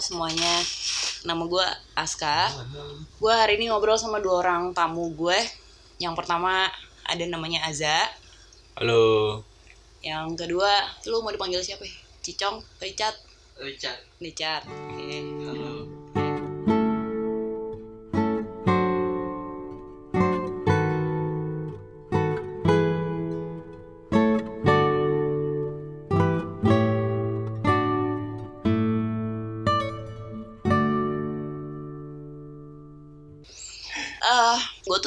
[0.00, 0.64] semuanya.
[1.22, 2.48] Nama gue Aska.
[3.20, 5.36] Gue hari ini ngobrol sama dua orang tamu gue.
[6.00, 6.68] Yang pertama
[7.04, 8.08] ada namanya Aza.
[8.80, 9.44] Halo.
[10.00, 10.72] Yang kedua,
[11.04, 11.84] lu mau dipanggil siapa?
[11.84, 11.92] ya?
[12.24, 13.16] Cicong, Richard,
[13.60, 14.00] Richard.
[14.20, 14.64] Richard.
[14.64, 15.20] Oke.
[15.20, 15.39] Halo.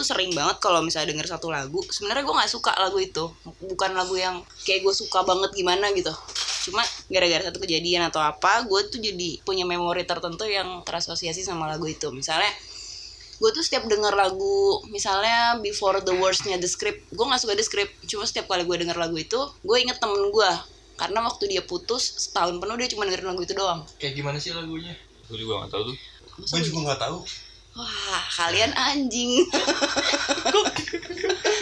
[0.04, 1.80] Tuh sering banget kalau misalnya denger satu lagu.
[1.88, 3.32] Sebenarnya gue nggak suka lagu itu.
[3.64, 6.12] Bukan lagu yang kayak gue suka banget gimana gitu.
[6.68, 11.72] Cuma gara-gara satu kejadian atau apa gue tuh jadi punya memori tertentu yang terasosiasi sama
[11.72, 12.12] lagu itu.
[12.12, 12.52] Misalnya
[13.40, 17.64] gue tuh setiap denger lagu misalnya before the wordsnya the script gue nggak suka the
[17.64, 17.96] script.
[18.04, 20.52] Cuma setiap kali gue denger lagu itu gue inget temen gue
[21.00, 23.88] karena waktu dia putus setahun penuh dia cuma dengerin lagu itu doang.
[23.98, 25.00] Kayak gimana sih lagunya?
[25.32, 25.98] Gue juga gak tahu tuh.
[26.44, 27.18] Gue juga nggak tahu.
[27.74, 27.90] Wah
[28.32, 29.46] kalian anjing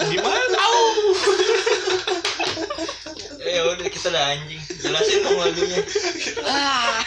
[0.04, 0.82] Gimana tahu?
[3.42, 4.60] Eh udah kita udah anjing.
[4.78, 5.80] Jelasin dong lagunya.
[6.44, 7.00] ah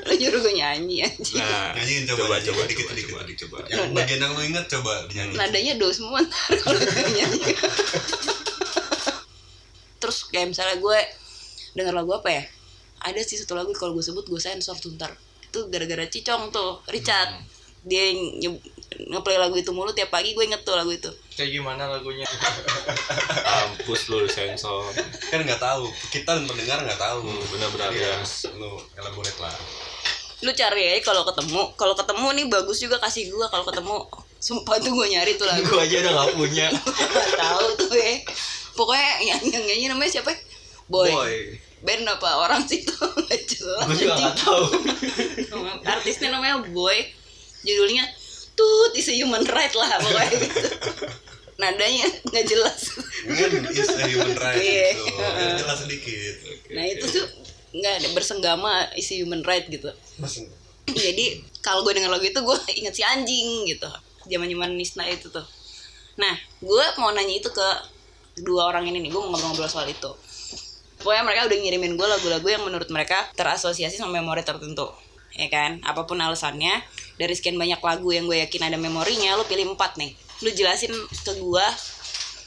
[0.00, 2.46] lo nyuruh gue nyanyi anjing Nah, Nyanyiin coba, coba, nyanyi.
[2.46, 3.38] coba, dikit, coba, dikit, coba, dikit.
[3.42, 3.56] coba.
[3.66, 3.96] Yang Nada.
[3.96, 5.34] bagian yang lu inget coba dinyanyi.
[5.34, 7.40] nadanya do semua ntar kalau gue nyanyi
[9.98, 10.98] terus kayak misalnya gue
[11.72, 12.44] denger lagu apa ya
[13.00, 16.80] ada sih satu lagu kalau gue sebut gue sensor tuh ntar itu gara-gara cicong tuh
[16.86, 17.36] Richard
[17.82, 18.12] dia
[19.02, 22.28] ngeplay lagu itu mulu tiap pagi gue inget tuh lagu itu Kayak gimana lagunya?
[23.40, 24.92] Kampus lu sensor.
[25.26, 25.88] Kan nggak tahu.
[26.10, 27.24] Kita dan pendengar nggak tahu.
[27.48, 28.50] benar-benar Iya, ya.
[28.54, 29.54] Lu elaborate lah.
[30.40, 33.96] lu cari aja kalau ketemu kalau ketemu nih bagus juga kasih gue kalau ketemu
[34.36, 36.66] sumpah tuh gue nyari tuh lagu Gue aja udah gak punya.
[37.16, 38.14] Gak tahu tuh ya
[38.72, 40.32] pokoknya yang yang nyanyi namanya siapa
[40.86, 41.12] boy,
[41.80, 42.88] band apa orang situ
[43.20, 44.24] nggak jelas Gue juga anjing.
[44.24, 44.64] gak tahu.
[45.84, 47.04] artisnya namanya Boy
[47.62, 48.04] judulnya
[48.52, 50.60] Tut is a human right lah pokoknya gitu.
[51.56, 52.80] Nadanya nggak jelas.
[53.24, 54.88] Kan is a human right Iya.
[54.96, 55.12] gitu.
[55.64, 56.34] Jelas sedikit.
[56.70, 57.26] nah itu tuh
[57.70, 59.88] nggak ada bersenggama isi human right gitu.
[60.90, 63.86] Jadi kalau gue denger lagu itu gue inget si anjing gitu.
[64.26, 65.44] Zaman zaman Nisna itu tuh.
[66.18, 67.68] Nah gue mau nanya itu ke
[68.40, 70.10] dua orang ini nih gue mau ngobrol-ngobrol soal itu.
[71.00, 74.90] Pokoknya mereka udah ngirimin gue lagu-lagu yang menurut mereka terasosiasi sama memori tertentu
[75.32, 75.80] ya kan?
[75.84, 76.82] Apa pun alasannya
[77.20, 80.88] dari sekian banyak lagu yang gue yakin ada memorinya lu pilih empat nih lu jelasin
[81.12, 81.66] ke gue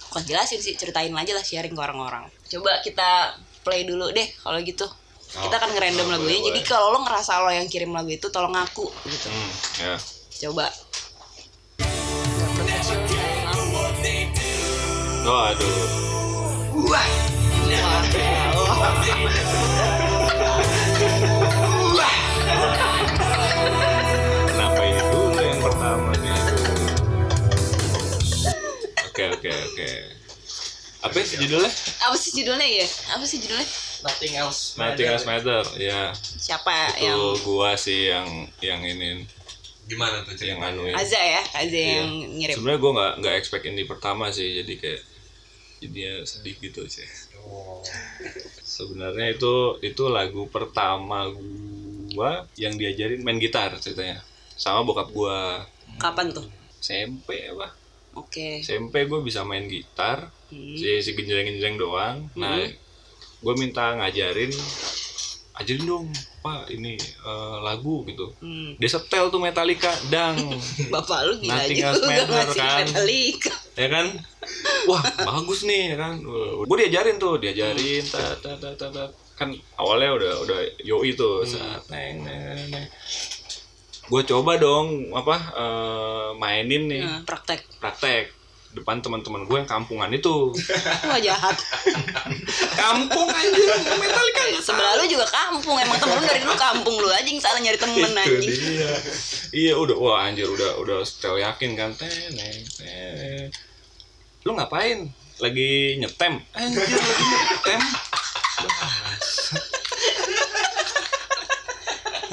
[0.09, 4.57] bukan jelasin sih ceritain aja lah sharing ke orang-orang coba kita play dulu deh kalau
[4.65, 4.89] gitu
[5.33, 8.29] kita akan ngerandom Oh, lagunya boleh, jadi kalau lo ngerasa lo yang kirim lagu itu
[8.33, 9.49] tolong ngaku gitu Hmm,
[9.81, 9.95] ya.
[10.49, 10.65] coba
[12.33, 13.65] Nggak profesional kayak ngaku.
[15.23, 15.87] Oh, aduh.
[16.85, 17.07] Wah.
[29.43, 29.87] Oke, oke, oke.
[31.03, 31.67] Apa sih judulnya?
[31.99, 33.67] apa sih judulnya ya apa sih judulnya
[34.03, 34.79] Nothing else.
[34.79, 35.63] Nothing Else Matter.
[35.79, 38.27] Ya, siapa itu yang gua sih yang
[38.63, 39.27] yang ini
[39.83, 40.95] Gimana tuh yang anu ya.
[40.95, 42.07] Aza ya Aza Iya.
[42.07, 45.01] yang ngirim Sebenarnya gua nggak nggak expect ini pertama sih, jadi kayak
[45.83, 47.07] jadinya sedih gitu sih.
[47.43, 47.83] Oh.
[48.63, 51.27] Sebenarnya itu itu lagu pertama
[52.15, 54.23] gua yang diajarin main gitar ceritanya.
[54.55, 55.67] Sama bokap gua
[55.99, 56.47] kapan tuh
[56.79, 57.82] SMP apa?
[58.13, 60.77] Oke SMP gue bisa main gitar, Hmm.
[60.77, 62.29] si si genjreng-genjreng doang.
[62.33, 62.61] Nah,
[63.39, 64.53] gue minta ngajarin,
[65.53, 66.05] ajarin dong,
[66.39, 68.33] pak ini eh, lagu gitu.
[68.37, 68.77] Hmm.
[68.77, 70.37] Dia setel tuh Metallica, dang,
[70.93, 72.85] bapak lu gila Nothing else matter, kan?
[72.85, 74.07] Metallica ya kan?
[74.85, 76.21] Wah bagus nih, ya kan?
[76.63, 78.13] Gue diajarin tuh, diajarin, Hmm.
[78.13, 79.05] ta ta ta ta ta.
[79.33, 79.49] kan
[79.81, 81.49] awalnya udah udah yoi tuh, Hmm.
[81.49, 82.85] saat neng neng neng.
[84.11, 87.03] Gue coba dong apa eh, mainin nih.
[87.07, 87.63] Nah, praktek.
[87.79, 88.35] Praktek.
[88.73, 90.49] Depan teman-teman gue yang kampungan itu.
[91.09, 91.55] Wah jahat.
[92.81, 93.69] Kampung anjing.
[94.01, 95.77] Metallica nggak sebelah lu juga kampung.
[95.77, 98.53] Emang temen lu dari dulu kampung lu aja yang salah nyari temen itu anjing.
[98.57, 98.91] dia.
[99.53, 101.93] Iya udah wah anjir udah udah setel yakin kan.
[101.95, 103.53] Teneng teneng.
[104.43, 105.07] Lu ngapain?
[105.39, 106.41] Lagi nyetem?
[106.57, 107.81] Anjir lagi nyetem.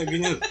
[0.01, 0.51] Lagi nyetem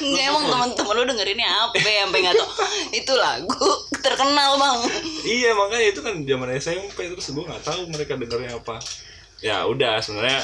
[0.00, 2.04] Nggak emang temen-temen lu dengerinnya apa ya?
[2.06, 2.50] Sampai nggak tau
[3.02, 3.68] itu lagu
[4.04, 4.78] terkenal bang.
[5.26, 8.76] Iya makanya itu kan zaman SMP terus gue nggak tahu mereka dengernya apa.
[9.44, 10.40] Ya udah sebenarnya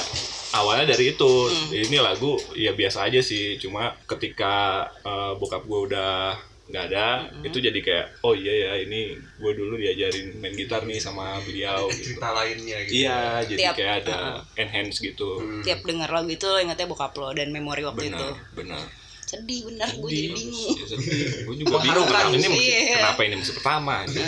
[0.53, 1.33] awalnya dari itu.
[1.73, 3.57] Ini lagu ya biasa aja sih.
[3.57, 9.19] Cuma ketika eh, bokap gue udah nggak ada itu jadi kayak oh iya ya ini
[9.19, 12.15] gue dulu diajarin main gitar nih sama beliau gitu.
[12.15, 14.61] cerita lainnya gitu iya jadi Tiap- kayak ada uh-uh.
[14.63, 15.43] enhance gitu.
[15.67, 18.15] Tiap denger lagu itu lo ingetnya bokap lo dan memori waktu itu.
[18.55, 19.02] Benar benar
[19.33, 20.73] sedih bener gue jadi bingung.
[20.77, 21.25] Ya, sedih.
[21.43, 22.81] gue juga bingung kenapa ini Iya.
[23.01, 24.21] kenapa ini musik pertama gitu.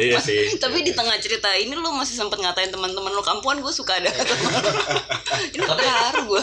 [0.00, 0.56] iya sih.
[0.56, 4.08] Tapi di tengah cerita ini lo masih sempet ngatain teman-teman lo kampuan gue suka ada.
[5.50, 6.42] Ini terharu gue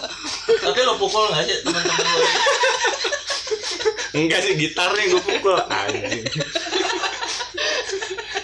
[0.58, 2.28] Tapi lo pukul gak sih teman-teman lo?
[4.16, 5.58] enggak sih gitarnya gue pukul.
[5.64, 6.24] Anjing.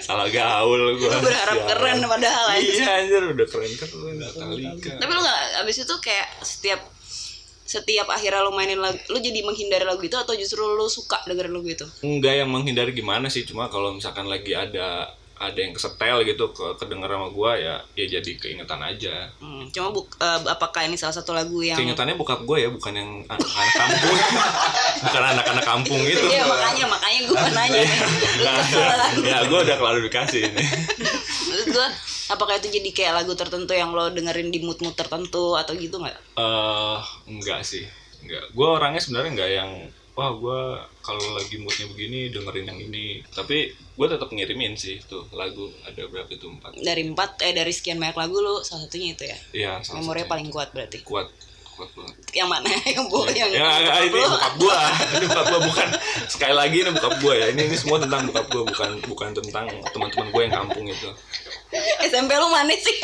[0.04, 4.16] Salah gaul gue lo berharap keren padahal aja iya anjir udah keren keren
[5.00, 6.80] tapi lo nggak abis itu kayak setiap
[7.74, 11.50] setiap akhirnya lo mainin lagu lo jadi menghindari lagu itu atau justru lo suka dengerin
[11.50, 11.86] lagu itu?
[12.06, 13.42] Enggak yang menghindari gimana sih?
[13.42, 15.10] Cuma kalau misalkan lagi ada
[15.44, 19.28] ada yang kesetel gitu ke kedenger sama gua ya ya jadi keingetan aja.
[19.42, 22.94] Hmm, cuma buk, eh, apakah ini salah satu lagu yang keingetannya bokap gue ya bukan
[22.96, 24.18] yang anak kampung.
[25.04, 26.32] Bukan anak-anak kampung gitu.
[26.32, 27.84] Iya makanya makanya gue nanya.
[28.40, 28.56] Nah,
[29.20, 30.64] ya gue udah klarifikasi ini
[31.64, 31.88] Maksud gue
[32.30, 36.18] apakah itu jadi kayak lagu tertentu yang lo dengerin di mood-mood tertentu atau gitu nggak?
[36.36, 37.88] eh enggak sih.
[38.20, 38.52] Enggak.
[38.52, 39.72] Gue orangnya sebenarnya enggak yang
[40.14, 40.60] wah gue
[41.00, 43.06] kalau lagi moodnya begini dengerin yang ini.
[43.26, 46.76] Tapi gue tetap ngirimin sih tuh lagu ada berapa itu empat.
[46.78, 49.38] Dari empat eh dari sekian banyak lagu lo salah satunya itu ya.
[49.54, 50.34] Iya, salah Memorinya satunya.
[50.36, 51.00] paling kuat berarti.
[51.02, 51.28] kuat
[51.74, 52.16] kuat banget.
[52.32, 52.68] Yang mana?
[52.94, 54.78] yang bu yang ya, ya, ini lo- bokap gua.
[55.18, 55.88] Ini bokap gua bukan.
[56.26, 57.46] Sekali lagi ini bokap gua ya.
[57.50, 61.10] Ini ini semua tentang bokap gua bukan bukan tentang teman-teman gua yang kampung itu
[62.04, 62.98] SMP lo mana sih?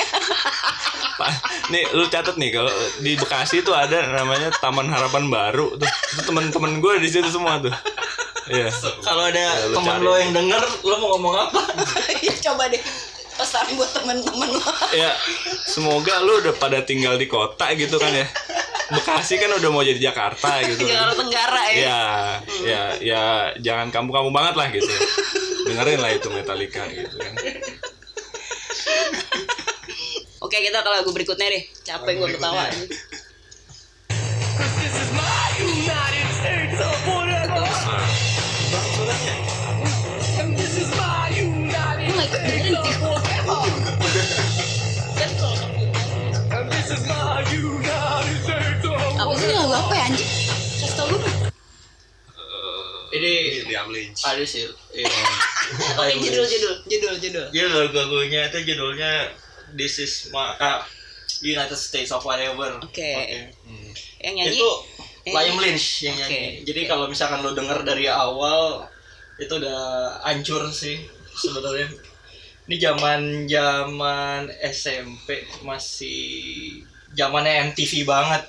[1.15, 1.31] Pak,
[1.67, 6.21] nih lu catat nih kalau di Bekasi tuh ada namanya Taman Harapan Baru tuh itu
[6.23, 7.73] teman-teman gua di situ semua tuh
[8.47, 11.59] iya Kalau ada Ya, lu teman lo yang denger, lo mau ngomong apa?
[12.19, 12.79] Ya, Coba deh
[13.35, 14.63] pesan buat temen-temen lo.
[14.91, 15.15] ya
[15.65, 18.27] semoga lu udah pada tinggal di kota gitu kan ya
[18.89, 20.91] Bekasi kan udah mau jadi Jakarta gitu kan.
[20.91, 21.77] Jakarta Tenggara ya.
[21.79, 22.01] ya
[22.59, 23.23] ya ya
[23.59, 24.87] jangan kampung-kampung banget lah gitu
[25.65, 27.33] dengerin lah itu Metallica gitu kan
[30.45, 31.63] Oke kita ke lagu berikutnya deh.
[31.83, 32.65] Capek gue ketawa.
[49.19, 50.38] Apa sih lagu apa ya anjing?
[53.19, 54.65] Ini Ini Liam Lynch ada sih.
[54.95, 55.11] Iya.
[55.99, 57.45] Oke judul judul judul judul.
[57.51, 59.11] Jadi lagu-lagunya itu judulnya
[59.75, 60.81] This is my ah,
[61.45, 62.81] United States of Whatever.
[62.81, 63.51] Oke.
[64.23, 64.69] Yang nyanyi Itu
[65.27, 66.63] Eh, Liam Lynch yang oke, nyanyi.
[66.63, 66.89] Jadi oke.
[66.89, 68.87] kalau misalkan lo denger dari awal
[69.37, 69.79] itu udah
[70.25, 70.97] hancur sih
[71.35, 71.91] sebenarnya.
[72.69, 76.81] Ini zaman zaman SMP masih
[77.13, 78.45] zamannya MTV banget.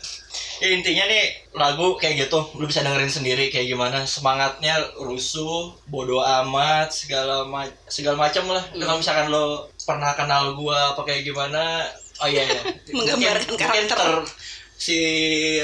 [0.61, 6.21] Ya intinya nih lagu kayak gitu, lu bisa dengerin sendiri kayak gimana semangatnya rusuh, bodoh
[6.21, 8.62] amat, segala ma segala macam lah.
[8.69, 8.79] Hmm.
[8.79, 9.47] Kalau misalkan lo
[9.82, 11.82] pernah kenal gua apa kayak gimana,
[12.19, 12.61] oh iya iya.
[12.94, 13.99] Menggambarkan Mungkin- karakter.
[13.99, 14.37] mungkin ter-
[14.77, 14.97] si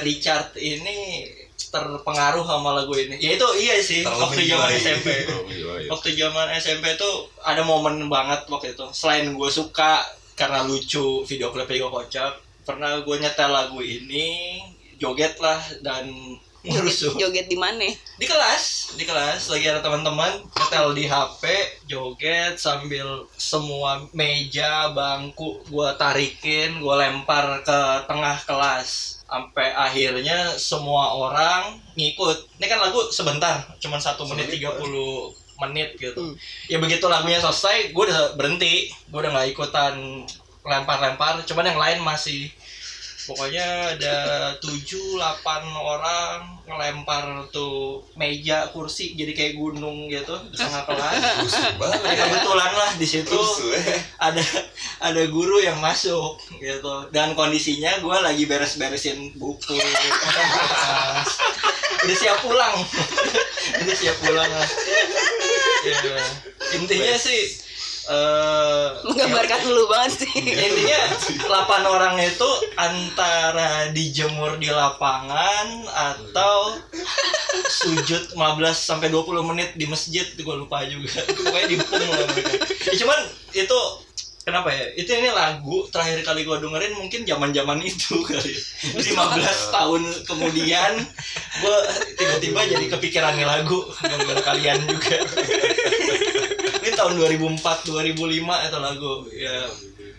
[0.01, 1.25] Richard ini
[1.57, 3.17] terpengaruh sama lagu ini.
[3.17, 4.69] Ya itu iya sih Terlalu waktu zaman.
[4.77, 5.09] SMP.
[5.29, 5.89] Oh, gila, ya.
[5.89, 8.85] Waktu zaman SMP tuh ada momen banget waktu itu.
[8.93, 10.05] Selain gue suka
[10.37, 12.33] karena lucu video klipnya gue kocak,
[12.67, 14.59] pernah gue nyetel lagu ini,
[14.99, 16.11] joget lah dan
[16.67, 17.87] rusuh Joget di mana?
[18.17, 19.53] di kelas di kelas.
[19.53, 21.45] Lagi ada teman-teman nyetel di HP
[21.87, 29.21] joget sambil semua meja bangku gua tarikin gua lempar ke tengah kelas.
[29.27, 32.47] Sampai akhirnya semua orang ngikut.
[32.59, 34.81] Ini kan lagu sebentar cuman satu menit 30
[35.57, 36.21] menit gitu.
[36.21, 36.37] Hmm.
[36.69, 38.93] ya begitu lagunya selesai gue udah berhenti.
[39.09, 40.25] Gue udah nggak ikutan
[40.67, 42.51] lempar-lempar cuman yang lain masih
[43.27, 44.17] pokoknya ada
[44.63, 45.43] 7 8
[45.75, 51.19] orang ngelempar tuh meja kursi jadi kayak gunung gitu di tengah kelas.
[52.07, 53.39] Ya kebetulan lah di situ
[53.75, 53.99] ya.
[54.19, 54.43] ada
[55.03, 57.11] ada guru yang masuk gitu.
[57.11, 59.75] Dan kondisinya gue lagi beres-beresin buku.
[62.07, 62.75] Udah siap pulang.
[63.83, 64.69] Udah siap pulang lah.
[65.87, 66.19] Ya.
[66.75, 67.66] intinya sih
[68.07, 70.33] eh Menggambarkan lu banget sih.
[70.67, 71.01] intinya
[71.47, 76.79] 8 orang itu antara dijemur di lapangan atau
[77.67, 78.39] sujud 15
[78.75, 81.23] sampai 20 menit di masjid gue lupa juga.
[81.27, 82.55] Pokoknya dipung lah mereka.
[82.91, 83.21] Ya, cuman
[83.55, 83.79] itu
[84.47, 84.87] kenapa ya?
[84.95, 88.55] Itu ini lagu terakhir kali gue dengerin mungkin zaman zaman itu kali.
[89.03, 90.93] 15 tahun kemudian
[91.63, 91.79] gue
[92.15, 95.19] tiba-tiba jadi kepikiran lagu gara-gara kalian juga
[96.97, 99.13] tahun 2004 2005 itu lagu.
[99.31, 99.57] Ya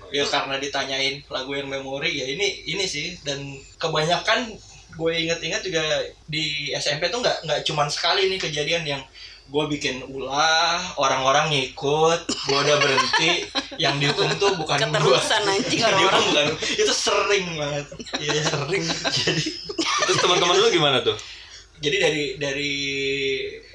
[0.07, 3.17] ya karena ditanyain lagu yang memori ya ini ini sih.
[3.25, 4.53] Dan kebanyakan
[4.97, 5.83] gue inget-inget juga
[6.25, 9.01] di SMP tuh nggak nggak cuman sekali nih kejadian yang
[9.47, 13.31] gue bikin ulah orang-orang ngikut gue udah berhenti.
[13.83, 16.49] Yang dihukum tuh bukan gue Keterusan anjing dihukum orang-orang.
[16.49, 17.85] bukan itu sering banget.
[18.17, 18.83] Iya sering.
[19.21, 19.43] Jadi
[19.77, 21.13] Terus teman-teman lu gimana tuh?
[21.77, 22.73] Jadi dari dari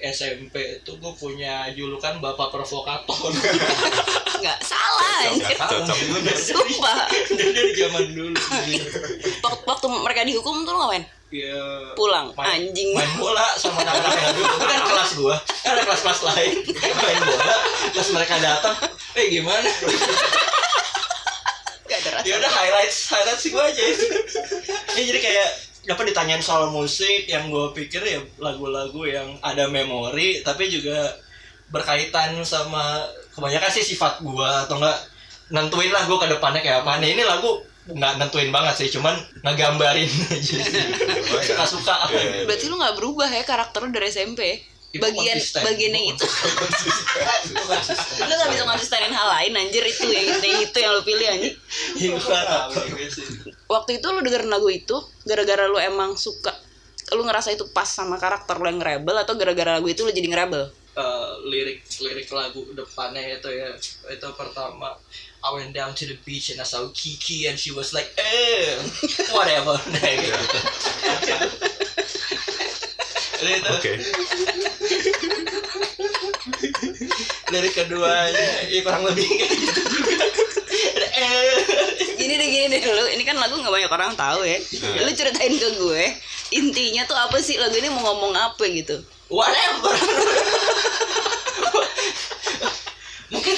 [0.03, 3.31] SMP itu gue punya julukan bapak provokator
[4.43, 5.55] Nggak salah anjir.
[5.55, 5.97] Cocok.
[6.35, 7.07] Sumpah.
[7.31, 8.35] dari dari zaman dulu
[9.39, 11.05] Waktu, waktu mereka dihukum tuh lu ngapain?
[11.31, 11.57] ya
[11.95, 12.29] Pulang.
[12.35, 12.93] main, Anjing.
[12.93, 17.57] main bola sama anak-anak dulu itu kan kelas gua kan ada kelas-kelas lain main bola
[17.89, 18.77] pas mereka datang
[19.15, 19.65] eh gimana
[21.85, 22.25] Gak ada rasa.
[22.25, 23.81] ya udah highlights highlights gua aja
[24.93, 25.49] ya jadi kayak
[25.89, 27.27] apa ditanyain soal musik?
[27.27, 31.15] Yang gue pikir ya lagu-lagu yang ada memori tapi juga
[31.73, 34.99] berkaitan sama kebanyakan sih sifat gua atau enggak
[35.49, 37.01] nentuin lah gue ke depannya kayak apa.
[37.03, 40.85] Nih ini lagu nggak nentuin banget sih cuman ngegambarin aja sih.
[41.51, 41.95] Suka-suka.
[42.07, 42.47] Apa Iya.
[42.47, 44.72] Berarti lu gak berubah ya karakter lu dari SMP?
[44.93, 45.65] Itu Bagian konsisten.
[45.65, 46.27] bagian yang itu.
[48.21, 51.27] lu gak bisa konsistenin hal lain anjir itu yang itu yang, itu yang lu pilih
[51.33, 51.53] anjir.
[51.97, 52.17] Iya,
[53.09, 53.25] sih.
[53.73, 56.53] Waktu itu lu dengerin lagu itu gara-gara lu emang suka
[57.17, 60.29] lu ngerasa itu pas sama karakter lu yang rebel atau gara-gara lagu itu lu jadi
[60.29, 60.69] ngerebel?
[60.93, 63.73] Eh, lirik lirik lagu depannya itu ya
[64.13, 64.93] itu pertama
[65.41, 68.77] I went down to the beach and I saw Kiki and she was like eh
[69.33, 70.37] whatever nah, gitu.
[73.41, 73.73] Jadi itu
[77.53, 78.49] Lirik keduanya.
[78.71, 80.25] Ya kurang lebih kayak gitu juga.
[80.73, 81.61] Ada, eh.
[82.19, 84.59] Gini deh gini deh lu, ini kan lagu gak banyak orang tahu ya.
[85.03, 86.05] Lu ceritain ke gue,
[86.55, 89.03] intinya tuh apa sih lagu ini mau ngomong apa gitu?
[89.33, 89.97] whatever.
[93.33, 93.57] Mungkin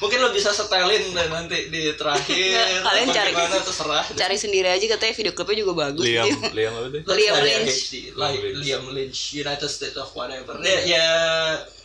[0.00, 2.34] mungkin lo bisa setelin deh nanti di terakhir.
[2.34, 3.30] Nggak, kalian cari.
[3.32, 4.04] gimana terserah.
[4.16, 6.04] Cari sendiri aja katanya video klipnya juga bagus.
[6.04, 6.42] Liam, gitu.
[6.56, 7.02] Liam apa deh?
[7.04, 7.78] Liam Lynch.
[8.16, 9.20] Like, Liam Lynch.
[9.36, 10.56] United States of whatever.
[10.64, 11.06] Ya ya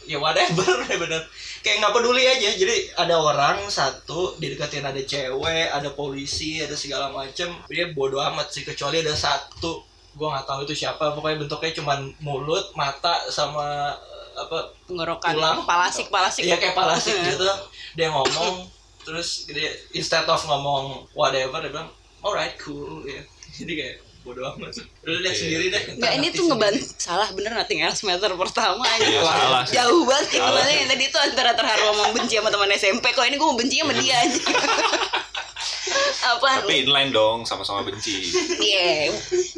[0.09, 1.21] ya whatever ya bener.
[1.61, 2.49] Kayak nggak peduli aja.
[2.55, 7.51] Jadi ada orang satu dideketin ada cewek ada polisi ada segala macem.
[7.67, 9.85] Dia bodoh amat sih kecuali ada satu.
[10.15, 11.13] Gua nggak tahu itu siapa.
[11.13, 13.93] Pokoknya bentuknya cuman mulut mata sama
[14.35, 15.57] apa Tenggorokan, Tulang.
[15.65, 16.43] palasik, palasik.
[16.45, 17.47] Iya kayak palasik gitu.
[17.95, 18.65] Dia ngomong
[19.05, 21.89] terus dia instead of ngomong whatever dia bilang
[22.21, 23.05] alright cool.
[23.07, 23.21] Ya
[23.57, 24.75] jadi kayak bodo amat
[25.07, 25.39] lu lihat Oke.
[25.39, 29.07] sendiri deh Enggak, ini tuh ngebantu salah bener nothing else matter pertama aja.
[29.07, 29.73] Iya, salah sih.
[29.79, 30.51] Jauh banget Salah.
[30.59, 33.05] gimana yang tadi tuh antara terharu sama membenci sama teman SMP.
[33.15, 34.39] Kok ini gue mau benci sama dia aja.
[36.29, 36.61] Apaan?
[36.61, 38.27] Tapi inline dong, sama-sama benci.
[38.59, 39.09] Iya.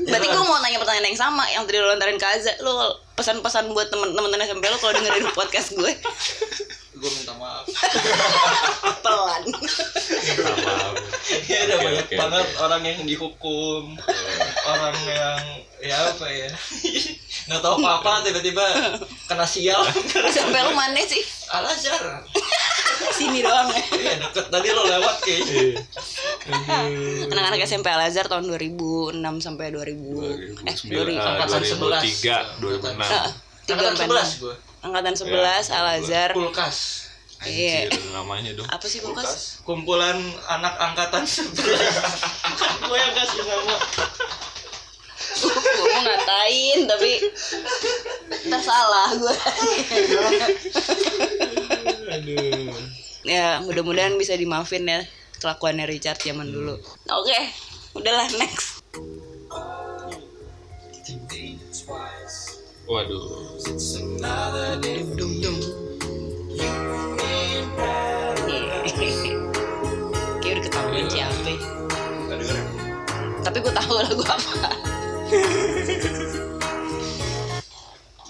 [0.07, 2.53] Berarti gue mau nanya pertanyaan yang sama yang tadi lo lontarin ke Aza.
[2.63, 5.91] Lo pesan-pesan buat temen-temen SMP lo kalau dengerin podcast gue
[7.01, 7.65] gue minta maaf.
[9.05, 9.43] Pelan.
[11.49, 12.61] ya ada banyak oke, banget oke.
[12.61, 13.97] orang yang dihukum
[14.69, 15.41] orang yang
[15.81, 16.49] ya apa ya?
[17.49, 18.65] Nggak tahu apa apa tiba-tiba
[19.25, 19.81] kena sial.
[20.33, 21.25] SMP lo mana sih?
[21.49, 22.21] Al Azhar.
[23.17, 23.81] Sini doang ya.
[23.97, 24.45] iya deket.
[24.53, 25.81] Tadi lo lewat kayaknya
[27.33, 32.93] Anak-anak SMP Al Azhar tahun 2006 sampai 2000 eh 2000 angkatan 2003, 2006.
[32.93, 33.25] Nah,
[33.65, 36.29] tiga angkatan angkatan 11 gue angkatan 11 Ya, Al Azhar.
[36.33, 37.07] kulkas.
[37.41, 37.89] Iya.
[37.89, 38.67] Anjir, namanya dong.
[38.67, 39.61] apa sih kulkas?
[39.61, 41.57] Kumpulan anak angkatan 11
[42.85, 43.77] gue yang kasih nama.
[45.31, 45.53] Gue
[45.87, 47.11] mau ngatain tapi
[48.43, 49.35] ntar salah gue
[52.11, 52.73] Aduh.
[53.23, 55.01] ya mudah-mudahan bisa dimaafin ya
[55.39, 56.77] kelakuannya Richard zaman dulu.
[57.07, 57.39] Oke
[57.91, 58.81] udahlah next
[62.87, 63.57] Waduh.
[63.59, 65.57] dum dum dum
[70.41, 71.59] kayak udah ketahuan siapa ya.
[73.41, 74.53] tapi gue tahu lagu apa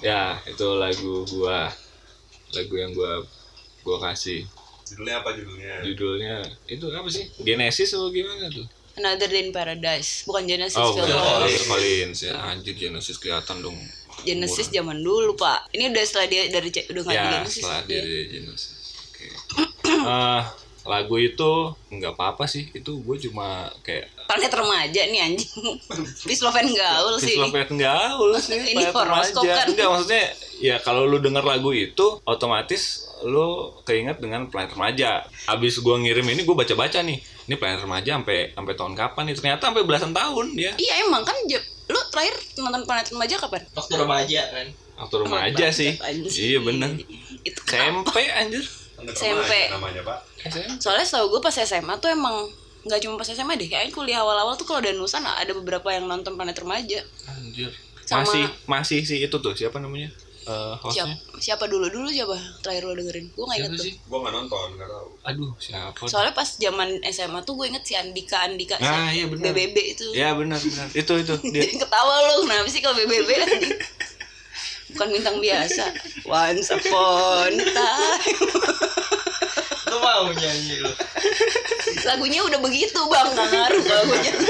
[0.01, 1.69] Ya, itu lagu gua.
[2.57, 3.21] Lagu yang gua
[3.85, 4.49] gua kasih.
[4.89, 5.73] Judulnya apa judulnya?
[5.85, 7.29] Judulnya itu apa sih?
[7.37, 8.65] Genesis atau gimana tuh?
[8.97, 11.05] Another Day in Paradise bukan Genesis Oh, Phil.
[11.05, 11.63] Collins.
[11.69, 12.33] Collins ya.
[12.49, 13.77] Anjir Genesis kelihatan dong.
[14.21, 17.81] Genesis zaman dulu pak ini udah setelah dia dari udah nggak di Ya, Genesis setelah
[17.85, 18.73] dia di Genesis.
[19.09, 19.27] Oke.
[19.91, 20.41] Eh,
[20.81, 21.51] lagu itu
[21.93, 22.69] nggak apa-apa sih.
[22.73, 25.75] Itu gue cuma kayak planet remaja nih anjing
[26.27, 28.57] Pisloven gaul sih Visual gaul sih.
[28.57, 29.67] Ini horoskop kan.
[29.69, 30.25] Enggak maksudnya
[30.61, 35.21] ya kalau lu denger lagu itu otomatis lu keinget dengan planet remaja.
[35.45, 37.21] Abis gua ngirim ini gua baca-baca nih.
[37.21, 39.35] Ini planet remaja sampai sampai tahun kapan nih?
[39.37, 40.71] Ternyata sampai belasan tahun dia.
[40.79, 41.35] iya emang kan
[41.91, 45.91] lu terakhir nonton planet remaja kapan waktu remaja kan Waktu remaja sih.
[46.29, 46.93] Iya bener.
[47.41, 48.13] itu kenapa?
[48.13, 48.61] SMP anjir.
[49.09, 49.51] SMP.
[49.71, 50.19] namanya pak.
[50.77, 52.45] Soalnya setahu gue pas SMA tuh emang
[52.81, 56.33] nggak cuma pas SMA deh kayaknya kuliah awal-awal tuh kalau Danusan ada beberapa yang nonton
[56.33, 57.73] Planet Remaja Anjir.
[58.03, 60.13] Sama- Masih masih si itu tuh siapa namanya?
[60.41, 61.15] Eh siapa hostnya.
[61.37, 63.93] siapa dulu dulu siapa terakhir lo dengerin gue nggak inget sih?
[64.03, 65.07] Gua nggak nonton, nggak tahu.
[65.23, 66.01] Aduh, siapa?
[66.03, 69.51] soalnya pas zaman SMA tuh gue inget si Andika Andika si Ah, iya benar.
[69.51, 70.87] BBB itu Ya benar benar.
[70.91, 71.61] itu itu dia.
[71.75, 73.29] ketawa lo kenapa sih kalau BBB
[74.91, 75.83] bukan bintang biasa
[76.25, 78.39] once upon a time
[79.87, 80.91] Lu mau nyanyi lu.
[82.03, 84.47] lagunya udah begitu bang nggak ngaruh kalau gue nyanyi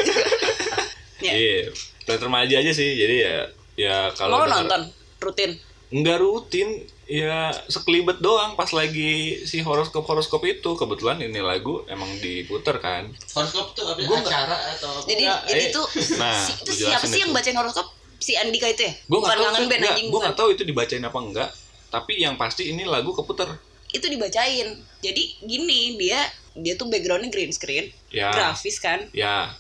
[1.19, 1.33] ya.
[1.33, 1.69] Iya.
[2.01, 2.89] Planet remaja aja sih.
[2.95, 3.36] Jadi ya
[3.75, 4.81] ya kalau mau lo denger- nonton
[5.19, 5.51] rutin
[5.91, 6.69] nggak rutin
[7.03, 13.12] ya sekelibet doang pas lagi si horoskop horoskop itu kebetulan ini lagu emang diputer kan
[13.29, 14.00] Horoskop tuh apa?
[14.00, 15.05] Gua nggak- acara atau apa?
[15.05, 15.86] jadi Enggak, jadi eh, tuh
[16.21, 17.21] nah, si, itu siapa sih itu.
[17.21, 20.24] yang bacain horoskop si Andika itu ya gue bukan kangen band anjing gue bukan.
[20.24, 21.50] nggak tahu itu dibacain apa enggak
[21.89, 23.51] tapi yang pasti ini lagu keputer
[23.91, 24.67] itu dibacain
[25.00, 28.27] jadi gini dia dia tuh backgroundnya green screen Ya.
[28.29, 29.51] grafis kan ya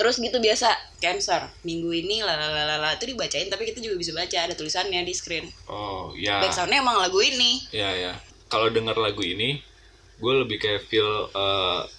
[0.00, 4.56] terus gitu biasa cancer minggu ini lalalala itu dibacain tapi kita juga bisa baca ada
[4.56, 5.44] tulisannya di screen.
[5.68, 6.40] Oh ya.
[6.40, 7.60] Backsoundnya emang lagu ini.
[7.68, 8.16] Ya ya.
[8.48, 9.60] Kalau denger lagu ini
[10.20, 11.28] gue lebih kayak feel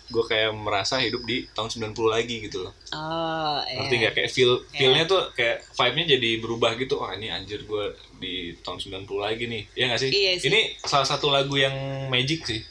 [0.09, 2.73] gue kayak merasa hidup di tahun 90 lagi gitu loh.
[2.89, 3.85] Oh iya.
[3.85, 4.13] ngerti nggak?
[4.17, 6.97] Kayak feel feelnya tuh kayak vibe-nya jadi berubah gitu.
[6.97, 7.85] Wah ini anjir gue
[8.17, 9.63] di tahun 90 lagi nih.
[9.77, 10.09] Ya nggak sih?
[10.09, 10.49] Iya sih.
[10.49, 12.65] ini salah satu lagu yang magic sih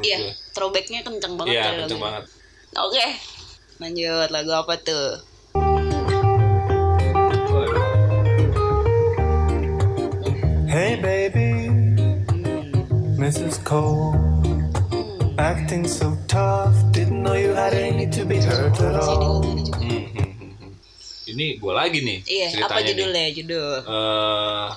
[0.00, 0.32] iya gue.
[0.56, 2.04] throwbacknya kenceng banget iya kenceng lagunya.
[2.08, 2.24] banget.
[2.72, 3.06] Oke
[3.82, 5.18] lanjut lagu apa tuh
[10.72, 11.68] Hey baby,
[13.20, 13.60] Mrs.
[13.62, 14.16] Cole,
[15.36, 16.72] acting so tough.
[16.96, 19.44] Didn't know you had any to be hurt at all.
[19.44, 20.72] Hmm, hmm, hmm, hmm.
[21.28, 22.88] ini gue lagi nih iya apa ceritanya nih.
[22.88, 24.68] judulnya judul Eh,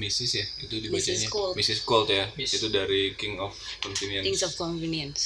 [0.00, 0.30] Mrs.
[0.32, 1.32] ya itu dibacanya Mrs.
[1.32, 1.52] Colt.
[1.56, 1.80] Mrs.
[1.84, 2.50] Colt ya Miss.
[2.56, 3.52] itu dari King of
[3.84, 5.22] Convenience Things of Convenience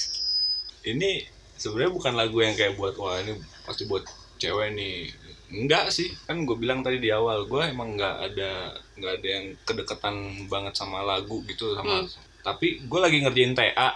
[0.82, 1.22] ini
[1.62, 4.02] sebenarnya bukan lagu yang kayak buat wah ini pasti buat
[4.42, 5.14] cewek nih.
[5.54, 6.10] Enggak sih.
[6.26, 10.14] Kan gue bilang tadi di awal gue emang nggak ada nggak ada yang kedekatan
[10.50, 12.02] banget sama lagu gitu sama
[12.42, 13.94] tapi gue lagi ngerjain TA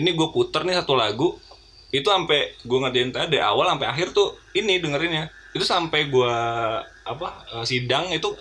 [0.00, 1.36] ini gue puter nih satu lagu
[1.92, 5.28] itu sampai gue ngerjain TA dari awal sampai akhir tuh ini dengerinnya.
[5.52, 6.34] Itu sampai gue
[7.04, 8.32] apa eh, sidang itu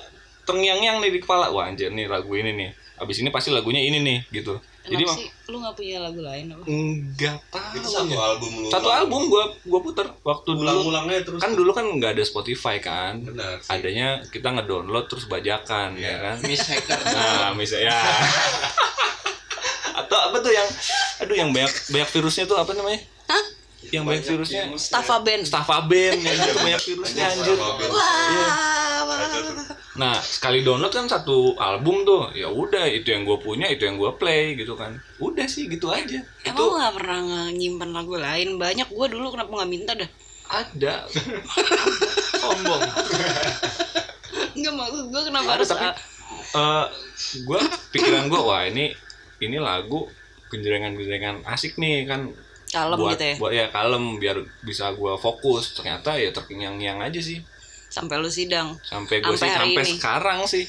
[0.48, 1.52] terngiang-ngiang nih di kepala.
[1.52, 2.70] Wah anjir nih lagu ini nih.
[3.04, 6.64] Abis ini pasti lagunya ini nih gitu jadi sih lu gak punya lagu lain apa?
[6.66, 7.78] Enggak tahu.
[7.78, 8.22] Itu satu ya.
[8.34, 8.68] album lu.
[8.72, 10.66] Satu album gua gua puter waktu dulu.
[10.66, 11.40] Ulang-ulangnya terus.
[11.44, 13.22] Kan dulu kan nggak ada Spotify kan.
[13.22, 13.70] Benar sih.
[13.70, 16.16] Adanya kita ngedownload terus bajakan ya Iya.
[16.18, 16.36] kan.
[16.48, 16.98] Miss Hacker.
[17.14, 18.00] Nah, misalnya ya.
[20.02, 20.70] Atau apa tuh yang
[21.22, 23.00] aduh yang banyak banyak virusnya tuh apa namanya?
[23.30, 23.44] Hah?
[23.90, 27.58] Yang banyak virusnya Staffa Band Staffaben ya kan banyak virusnya anjir.
[27.58, 29.20] Wah, wah.
[29.98, 32.30] Nah, sekali download kan satu album tuh.
[32.38, 35.02] Ya udah, itu yang gue punya, itu yang gue play gitu kan.
[35.20, 36.22] Udah sih gitu aja.
[36.48, 37.20] Emang itu gak pernah
[37.52, 38.56] nyimpen lagu lain?
[38.56, 40.10] Banyak gue dulu kenapa gak minta dah
[40.52, 41.08] ada.
[42.42, 42.82] Sombong.
[44.52, 45.88] Enggak maksud gue kenapa Ada harus tapi
[46.52, 46.86] eh
[47.48, 47.60] gue
[47.96, 48.92] pikiran gue wah ini
[49.40, 50.12] ini lagu
[50.52, 52.28] genjrengan-genjrengan asik nih kan
[52.72, 57.20] Kalem buat gitu ya buat ya kalem biar bisa gue fokus ternyata ya terkengang-kengang aja
[57.20, 57.40] sih
[57.88, 59.92] Sampai lu sidang sampai gue Sampai sih sampai ini.
[59.94, 60.64] sekarang sih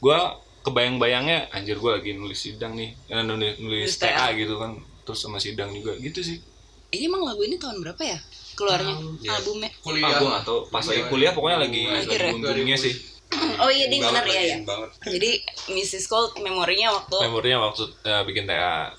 [0.00, 0.18] gue
[0.62, 4.34] kebayang-bayangnya anjir gue lagi nulis sidang nih eh, nulis, nulis TA TA.
[4.34, 6.42] gitu kan terus sama sidang juga gitu sih
[6.90, 8.18] Ini emang lagu ini tahun berapa ya?
[8.54, 9.34] Keluarnya ya.
[9.34, 12.78] albumnya ah gue gak tau pas lagi kuliah pokoknya lagi Akhir lagi ya?
[12.78, 12.94] sih
[13.62, 14.90] Oh iya dia bener ya ya banget.
[15.10, 15.30] Jadi
[15.74, 16.06] Mrs.
[16.06, 18.94] Cold memorinya waktu memorinya waktu eh, bikin TA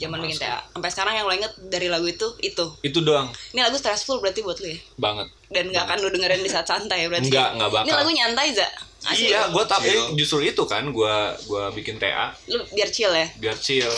[0.00, 3.60] zaman bikin TA Sampai sekarang yang lo inget dari lagu itu, itu itu doang Ini
[3.60, 4.78] lagu stressful berarti buat lu ya?
[4.96, 7.84] banget Dan gak akan lu dengerin di saat santai ya berarti Enggak, enggak bakal.
[7.84, 8.68] Ini lagu nyantai, Za?
[9.00, 9.32] Asli.
[9.32, 10.12] Iya, gue tapi Chill.
[10.14, 11.14] justru itu kan gue
[11.48, 13.26] gua bikin TA Lu biar chill ya?
[13.36, 13.88] biar chill.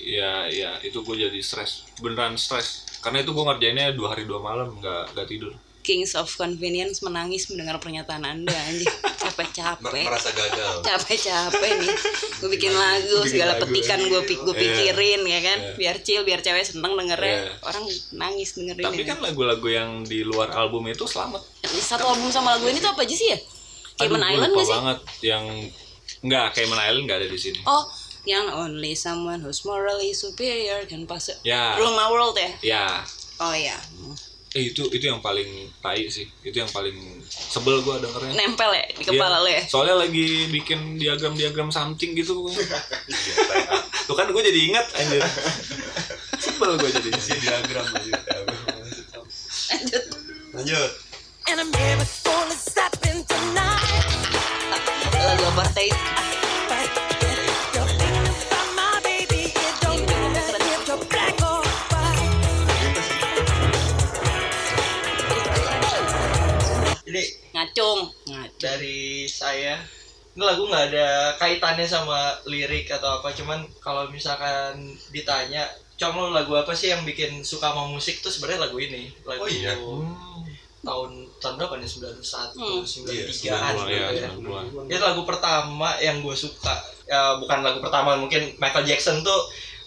[0.00, 2.84] Iya, iya, itu gue jadi stres, beneran stres.
[3.00, 5.52] Karena itu gue ngerjainnya dua hari dua malam, nggak nggak tidur.
[5.84, 10.80] Kings of Convenience menangis mendengar pernyataan anda anjing capek-capek Mer- merasa gagal.
[10.80, 11.92] capek-capek nih
[12.40, 13.62] gue bikin lagu Bikin segala lagu.
[13.62, 14.62] petikan gue pik gue Iya.
[14.64, 15.74] pikirin ya kan Iya.
[15.76, 17.52] biar chill biar cewek seneng dengernya Iya.
[17.62, 19.06] orang nangis dengerin Tapi ya.
[19.06, 21.44] kan lagu-lagu yang di luar album itu selamat.
[21.62, 23.38] satu album sama lagu ini tuh apa aja sih ya
[23.96, 25.44] Cayman Island gak sih banget yang
[26.20, 27.60] nggak Cayman Island nggak ada di sini.
[27.62, 27.84] oh
[28.24, 31.76] yang only someone who's morally superior can pass it Ya.
[31.76, 32.86] rule my world ya Ya,
[33.38, 33.76] oh ya
[34.54, 36.24] eh, itu itu yang paling tai sih.
[36.40, 36.94] Itu yang paling
[37.26, 38.32] sebel gue dengernya.
[38.34, 39.42] nempel ya di kepala Iya.
[39.42, 42.62] lo ya Soalnya lagi bikin diagram-diagram something gitu pokoknya.
[44.06, 45.22] Tuh kan gue jadi ingat anjir.
[46.38, 47.08] Sebel gue jadi.
[47.18, 48.20] Si diagram lanjut
[50.54, 50.90] Lanjut.
[53.24, 54.04] Tonight.
[55.14, 56.43] lagu apartheid
[68.58, 69.78] dari saya
[70.34, 73.30] ini lagu nggak ada kaitannya sama lirik atau apa.
[73.30, 74.74] Cuman kalau misalkan
[75.14, 75.62] ditanya
[75.94, 78.18] Cong lo lagu apa sih yang bikin suka sama musik?
[78.18, 79.78] Tuh sebenarnya lagu ini lagu Oh iya?
[80.82, 81.86] tahun tahun berapa nih?
[81.86, 82.82] 91 Hmm.
[82.82, 84.84] 93an 90-an, gitu ya, ya 90-an.
[84.90, 86.74] itu lagu pertama yang gue suka.
[87.06, 89.38] Ya bukan lagu pertama mungkin Michael Jackson tuh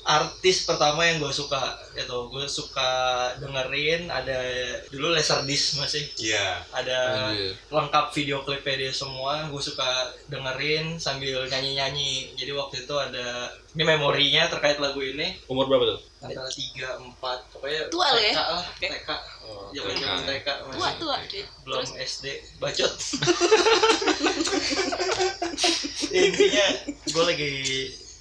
[0.07, 1.59] artis pertama yang gue suka
[1.93, 2.89] itu gue suka
[3.37, 4.39] dengerin ada
[4.87, 6.63] dulu Laserdisc masih Iya.
[6.69, 7.51] ada Anjir.
[7.67, 9.83] lengkap video klipnya dia semua gue suka
[10.25, 15.83] dengerin sambil nyanyi nyanyi jadi waktu itu ada ini memorinya terkait lagu ini Umur berapa
[15.89, 15.99] tuh?
[16.17, 18.31] antara tiga empat pokoknya Tua ya?
[18.31, 18.87] TK lah Oke.
[18.89, 19.09] TK
[19.43, 20.31] Oh, zaman zaman TK.
[20.39, 21.17] TK masih tua tua
[21.61, 22.25] belum terus SD
[22.57, 22.89] bacot
[26.09, 26.65] intinya
[27.05, 27.53] gue lagi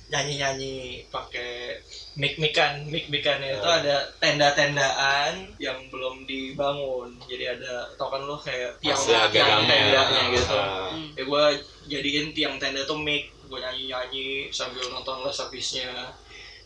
[0.06, 0.74] nyanyi nyanyi
[1.10, 1.74] pakai
[2.14, 7.10] mic mican mic micannya itu ada tenda tendaan yang belum dibangun.
[7.26, 9.82] Jadi ada tau kan lo kayak tiang Masih agak tiang rame ya.
[9.82, 10.88] tendanya gitu Ah.
[10.94, 11.08] Hmm.
[11.18, 11.44] ya gue
[11.90, 13.34] jadiin tiang tenda tuh mic.
[13.50, 15.90] Gue nyanyi nyanyi sambil nonton les habisnya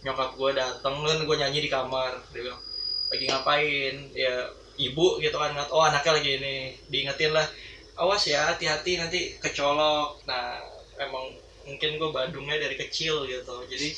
[0.00, 2.12] nyokap gue dateng kan gue nyanyi di kamar.
[2.36, 2.60] Dia bilang
[3.08, 3.94] lagi ngapain?
[4.12, 4.36] Ya
[4.76, 6.56] ibu gitu kan ngat oh anaknya lagi ini.
[6.92, 7.48] Diingetin lah
[7.96, 10.28] awas ya hati-hati nanti kecolok.
[10.28, 10.60] Nah
[11.00, 11.39] emang
[11.70, 13.54] mungkin gue Bandungnya dari kecil gitu.
[13.70, 13.94] Jadi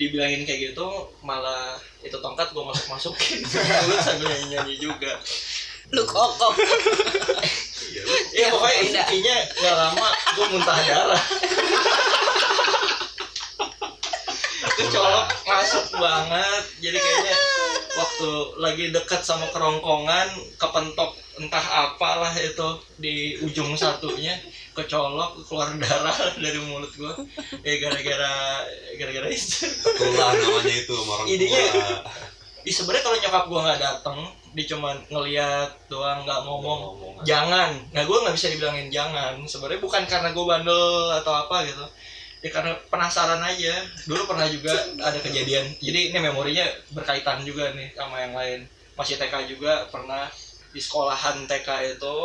[0.00, 0.88] dibilangin kayak gitu
[1.20, 5.20] malah itu tongkat gue masuk masukin gue sambil nyanyi nyanyi juga.
[5.92, 6.56] Lu kokok
[8.32, 9.02] ya pokoknya beda.
[9.12, 11.24] intinya nggak lama gue muntah darah.
[14.72, 16.64] Kecolok masuk banget.
[16.80, 17.36] Jadi kayaknya
[17.92, 22.68] waktu lagi deket sama kerongkongan kepentok entah apalah itu
[23.00, 24.36] di ujung satunya
[24.72, 27.12] kecolok keluar darah dari mulut gue
[27.60, 28.34] ya gara-gara
[28.96, 29.68] gara-gara itu.
[29.68, 31.72] Itulah namanya itu orang Idenya-.
[32.68, 34.18] Ih, sebenarnya kalau nyokap gue nggak dateng
[34.52, 37.14] dia cuma ngeliat doang nggak ngomong Ngomong.
[37.26, 37.74] jangan.
[37.90, 39.34] Nah gue nggak bisa dibilangin jangan.
[39.44, 40.84] Sebenarnya bukan karena gue bandel
[41.18, 41.82] atau apa gitu.
[42.42, 43.74] Ya karena penasaran aja.
[44.06, 44.70] Dulu pernah juga
[45.02, 45.74] ada kejadian.
[45.82, 46.62] Jadi ini memorinya
[46.94, 48.60] berkaitan juga nih sama yang lain.
[48.94, 50.30] Masih TK juga pernah
[50.70, 52.16] di sekolahan TK itu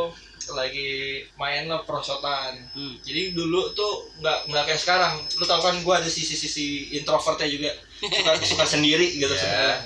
[0.49, 0.89] lagi
[1.33, 2.95] main lah prosotan Hmm.
[3.01, 5.13] jadi dulu tuh nggak nggak kayak sekarang.
[5.35, 7.71] Lu tau kan gue ada sisi-sisi introvertnya juga.
[7.99, 9.39] Suka suka sendiri gitu Iya.
[9.39, 9.77] sebenarnya.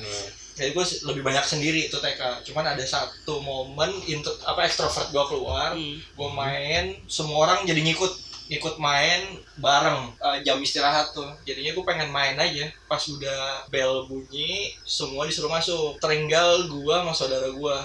[0.51, 5.23] Jadi gue lebih banyak sendiri itu TK cuman ada satu momen intro, apa ekstrovert gue
[5.25, 5.95] keluar Hmm.
[5.97, 8.13] gue main semua orang jadi ngikut
[8.47, 9.23] ngikut main
[9.55, 10.11] bareng.
[10.13, 11.23] Eh, jam istirahat tuh.
[11.41, 12.67] Jadinya gue pengen main aja.
[12.83, 15.95] Pas udah bel bunyi semua disuruh masuk.
[15.97, 17.75] Terenggal gue sama saudara gue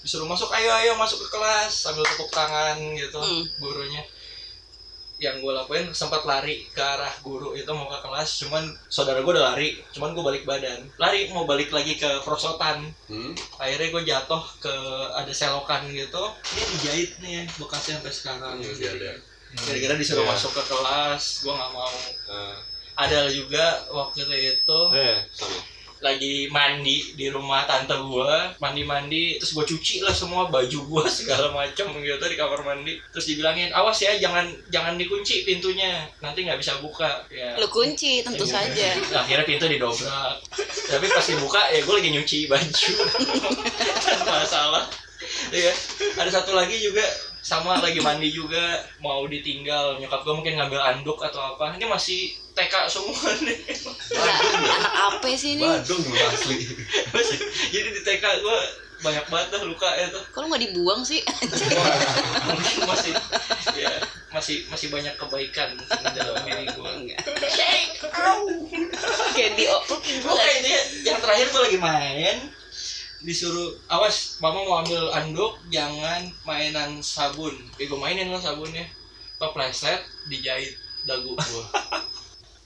[0.00, 3.44] disuruh masuk ayo ayo masuk ke kelas sambil tepuk tangan gitu Hmm.
[3.58, 4.00] gurunya
[5.18, 9.28] yang gue lakuin sempat lari ke arah guru itu mau ke kelas cuman saudara gue
[9.28, 13.36] udah lari cuman gue balik badan lari mau balik lagi ke prosotan Hmm?
[13.54, 14.72] akhirnya gue jatuh ke
[15.12, 19.12] ada selokan gitu ini dijahit nih ya bekasnya sampai sekarang Masih ada.
[19.60, 20.32] gara-gara disuruh Iya.
[20.32, 21.92] masuk ke kelas gue nggak mau
[22.30, 22.56] Eh,
[22.96, 25.20] ada juga waktu itu Eh.
[26.00, 31.04] Lagi mandi di rumah tante gue mandi mandi terus gue cuci lah semua baju gue
[31.20, 32.96] segala macam gitu di kamar mandi.
[33.12, 37.28] Terus dibilangin awas ya jangan jangan dikunci pintunya nanti nggak bisa buka.
[37.28, 37.52] Ya.
[37.60, 38.96] Lu kunci tentu saja.
[39.12, 40.40] Nah, akhirnya pintu didobrak.
[40.88, 42.92] Tapi pas dibuka ya gue lagi nyuci baju.
[44.00, 44.84] Tanpa masalah.
[45.52, 45.72] Iya.
[46.16, 47.02] ada satu lagi juga
[47.40, 50.00] sama lagi mandi juga mau ditinggal.
[50.00, 51.76] Nyokap gue mungkin ngambil anduk atau apa.
[51.76, 53.58] Ini masih TK semua nih.
[54.14, 54.36] Lah,
[54.76, 55.64] anak apa sih ini?
[55.64, 56.56] Badung lu asli.
[57.74, 58.58] Jadi di TK gue
[59.00, 60.22] banyak banget dah luka ya tuh.
[60.34, 61.24] Kalau nggak dibuang sih?
[61.24, 63.12] Mungkin masih
[63.76, 63.92] ya
[64.30, 67.18] masih masih banyak kebaikan di dalam diri gue Enggak.
[69.34, 72.36] kayak di Oke ini yang terakhir gue lagi main
[73.20, 77.52] disuruh awas mama mau ambil anduk jangan mainan sabun.
[77.76, 78.86] Ya gue mainin lah sabunnya.
[79.40, 80.76] Kepleset dijahit
[81.08, 81.64] dagu gue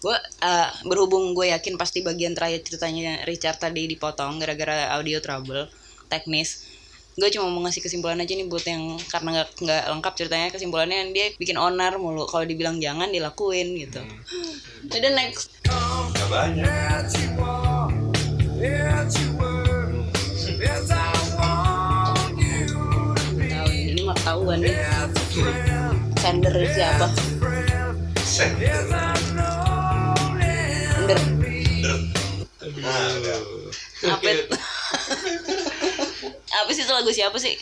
[0.04, 5.64] gue eh, berhubung gue yakin pasti bagian terakhir ceritanya Richard tadi dipotong gara-gara audio trouble
[6.12, 6.74] teknis
[7.14, 10.48] gue cuma mau ngasih kesimpulan aja nih buat yang karena nggak nggak lengkap ceritanya.
[10.50, 12.26] Kesimpulannya dia bikin onar mulu.
[12.26, 14.02] Kalau dibilang jangan dilakuin gitu.
[14.90, 15.54] Udah next.
[16.10, 16.66] Gak banyak.
[23.54, 24.74] tahu ini mah tahuan nih.
[26.18, 27.06] Sender siapa?
[28.26, 28.50] Sen.
[31.04, 31.20] sender
[32.64, 34.40] Nah, udah.
[36.64, 37.56] apa sih itu lagu siapa sih?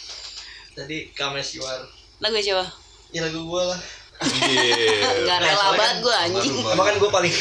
[0.79, 1.83] Tadi kames yuar
[2.23, 2.63] lagu siapa?
[3.11, 3.81] Ya lagu gue lah.
[4.23, 5.27] Iya.
[5.27, 6.55] nggak Nah, rela soalnya banget gue anjing.
[6.63, 7.35] emang kan gue paling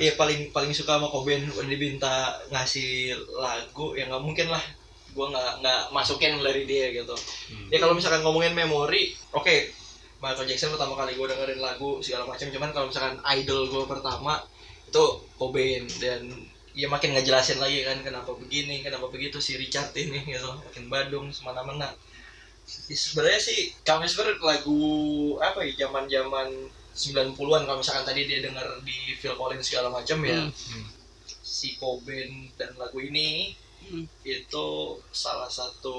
[0.00, 4.64] ya paling paling suka sama Koben udah diminta ngasih lagu ya nggak mungkin lah.
[5.12, 7.12] Gue nggak nggak masukin dari dia gitu.
[7.68, 9.84] Ya kalau misalkan ngomongin memori oke.
[10.16, 12.48] Michael Jackson pertama kali gue dengerin lagu segala macam.
[12.48, 14.40] Cuman kalau misalkan idol gue pertama
[14.96, 15.04] itu
[15.36, 16.24] Cobain dan
[16.72, 21.28] ya makin ngejelasin lagi kan kenapa begini kenapa begitu si Richard ini gitu makin badung
[21.28, 21.92] semena-mena
[22.90, 24.74] Ya, sebenarnya sih kami sebenarnya lagu
[25.38, 26.50] apa ya zaman zaman
[26.98, 30.86] 90-an kalau misalkan tadi dia denger di Phil Collins segala macam ya Hmm.
[31.46, 33.54] si Cobain dan lagu ini
[33.86, 34.02] Hmm.
[34.26, 34.66] itu
[35.14, 35.94] salah satu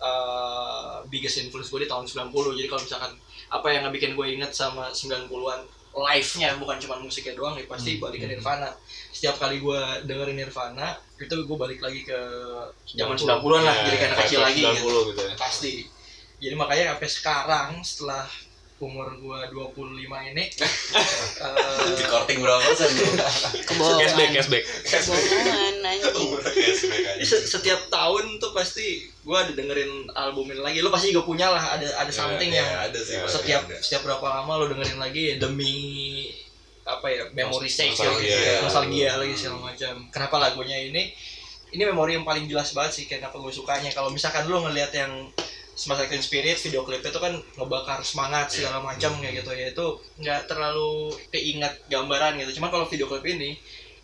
[0.00, 3.12] uh, biggest influence gue di tahun 90 jadi kalau misalkan
[3.52, 5.60] apa yang ngebikin gue inget sama 90-an
[6.04, 8.70] live-nya bukan cuma musiknya doang ya pasti balik ke Nirvana.
[9.10, 12.18] Setiap kali gue dengerin Nirvana itu gue balik lagi ke
[12.94, 15.00] zaman 90-an lah jadi kayak anak kecil lagi 90 gitu.
[15.12, 15.34] gitu ya.
[15.34, 15.74] pasti.
[16.38, 18.24] Jadi makanya sampai sekarang setelah
[18.78, 23.10] umur gua 25 ini eh, Recording berapa persen bro?
[23.10, 24.30] Cashback, Kebohongan.
[24.32, 24.62] cashback.
[24.86, 26.30] Kebohongan anjing.
[27.24, 28.86] Setiap tahun tuh pasti
[29.20, 32.62] gua ada dengerin album ini lagi lu pasti juga punya lah ada ada something Ya,
[32.62, 33.16] yang ya, ada sih.
[33.20, 33.76] setiap ada.
[33.78, 35.74] setiap berapa lama lu dengerin lagi ya demi
[36.84, 38.32] apa ya memory sake Nostalgia.
[38.32, 41.12] gitu nostalgia lagi segala macam kenapa lagunya ini
[41.68, 45.12] ini memori yang paling jelas banget sih kenapa gue sukanya kalau misalkan lu ngelihat yang
[45.78, 49.70] Smash Teen Spirit video klipnya itu kan ngebakar semangat segala macam kayak gitu ya.
[49.70, 52.58] Itu nggak terlalu keingat gambaran gitu.
[52.58, 53.54] Cuman kalau video klip ini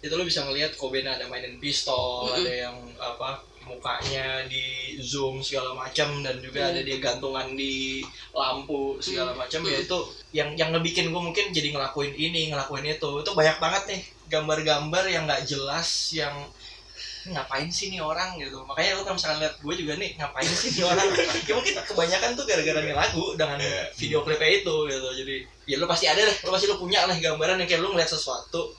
[0.05, 5.73] itu lu bisa ngelihat Cobain ada mainin pistol ada yang apa mukanya di zoom segala
[5.73, 6.71] macam dan juga Mm.
[6.77, 8.05] ada dia gantungan di
[8.37, 9.65] lampu segala macam.
[9.65, 9.99] Ya itu
[10.37, 13.11] yang yang ngebikin gue mungkin jadi ngelakuin ini ngelakuin itu.
[13.25, 16.37] Itu banyak banget nih gambar-gambar yang nggak jelas yang
[17.31, 18.37] ngapain sih nih orang?
[18.37, 18.57] Gitu.
[18.65, 21.07] Makanya lu kalau misalkan lihat gue juga nih ngapain sih nih orang?
[21.49, 23.83] Ya mungkin kebanyakan tuh gara-gara nih lagu dengan Iya.
[23.97, 25.09] video klipnya itu gitu.
[25.25, 27.93] Jadi ya lu pasti ada deh lu pasti lu punya lah gambaran yang kayak lu
[27.97, 28.73] ngeliat sesuatu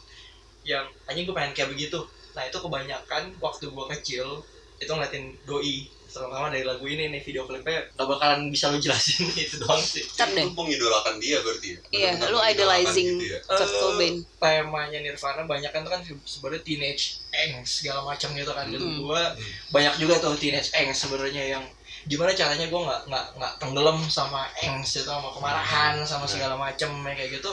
[0.65, 2.01] yang anjing gue pengen kayak begitu.
[2.35, 4.27] Nah itu kebanyakan waktu gue kecil
[4.75, 9.27] itu ngeliatin doi terutama dari lagu ini nih video klipnya gak bakalan bisa lu jelasin
[9.35, 10.47] itu doang sih Ntar deh.
[10.47, 11.79] Lu mengidolakan dia berarti ya?
[11.91, 13.39] Iya, Benar-benar lu idolizing gitu ya?
[13.43, 14.15] Kurt Eh, Cobain.
[14.39, 18.95] temanya Nirvana banyak kan tuh kan sebenarnya teenage angst segala macam gitu kan dan Hmm.
[18.97, 19.21] gue
[19.69, 21.63] banyak juga tuh teenage angst sebenarnya yang
[22.05, 26.95] gimana caranya gue nggak nggak nggak tenggelam sama angst itu sama kemarahan sama segala macam
[27.03, 27.51] kayak gitu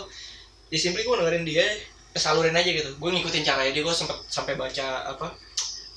[0.69, 1.67] ya simply gue dengerin dia
[2.13, 5.33] kesalurin aja gitu gue ngikutin caranya dia gue sempet sampai baca apa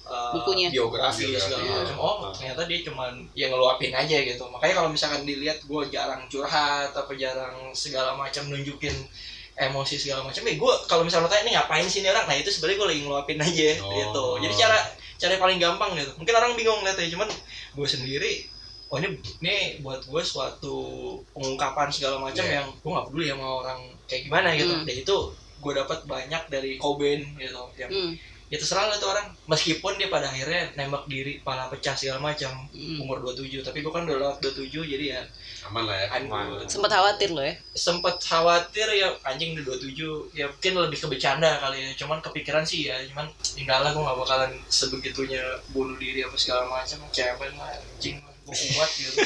[0.06, 0.68] eh, Bukunya.
[0.70, 1.76] biografi Biografi, segala iya.
[1.82, 6.22] macam oh ternyata dia cuman ya ngeluapin aja gitu makanya kalau misalkan dilihat gue jarang
[6.26, 8.94] curhat apa jarang segala macam nunjukin
[9.56, 12.36] emosi segala macam ya gue kalau misalnya lo tanya ini ngapain sih ini orang nah
[12.36, 13.92] itu sebenarnya gue lagi ngeluapin aja Oh.
[13.94, 14.78] gitu jadi cara
[15.16, 17.30] cara yang paling gampang gitu mungkin orang bingung lihatnya cuman
[17.72, 18.32] gue sendiri
[18.86, 20.76] oh ini ini buat gue suatu
[21.32, 22.62] pengungkapan segala macam Iya.
[22.62, 24.84] yang gue nggak peduli sama orang kayak gimana gitu Hmm.
[24.84, 25.16] dan itu
[25.56, 28.14] gue dapat banyak dari Cobain gitu yang Hmm.
[28.46, 29.28] Ya terserah lah tuh orang.
[29.46, 33.00] Meskipun dia pada akhirnya nembak diri pala pecah segala macam Hmm.
[33.00, 35.22] umur 27 tapi gue kan udah lewat 27 jadi ya
[35.66, 36.08] Aman lah ya.
[36.12, 37.58] aduh, Sempet khawatir lo ya.
[37.74, 41.92] sempet khawatir ya anjing udah 27 ya mungkin lebih ke bercanda kali ya.
[41.96, 46.66] Cuman kepikiran sih ya cuman tinggal lah gue gak bakalan sebegitunya bunuh diri apa segala
[46.68, 47.02] macam.
[47.10, 49.18] Cemen lah anjing gue kuat gitu.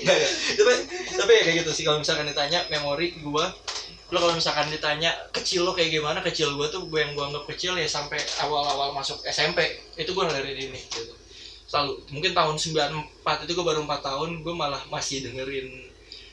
[0.00, 0.72] Tapi
[1.12, 1.82] tapi ya kayak gitu sih.
[1.82, 3.44] Kalau misalkan ditanya memori gue
[4.10, 7.44] lo kalau misalkan ditanya kecil lo kayak gimana kecil gue tuh gue yang gue anggap
[7.54, 9.62] kecil ya sampai awal-awal masuk SMP
[9.94, 11.14] itu gue dengerin ini gitu
[11.70, 15.70] selalu mungkin tahun 94 itu gue baru 4 tahun gue malah masih dengerin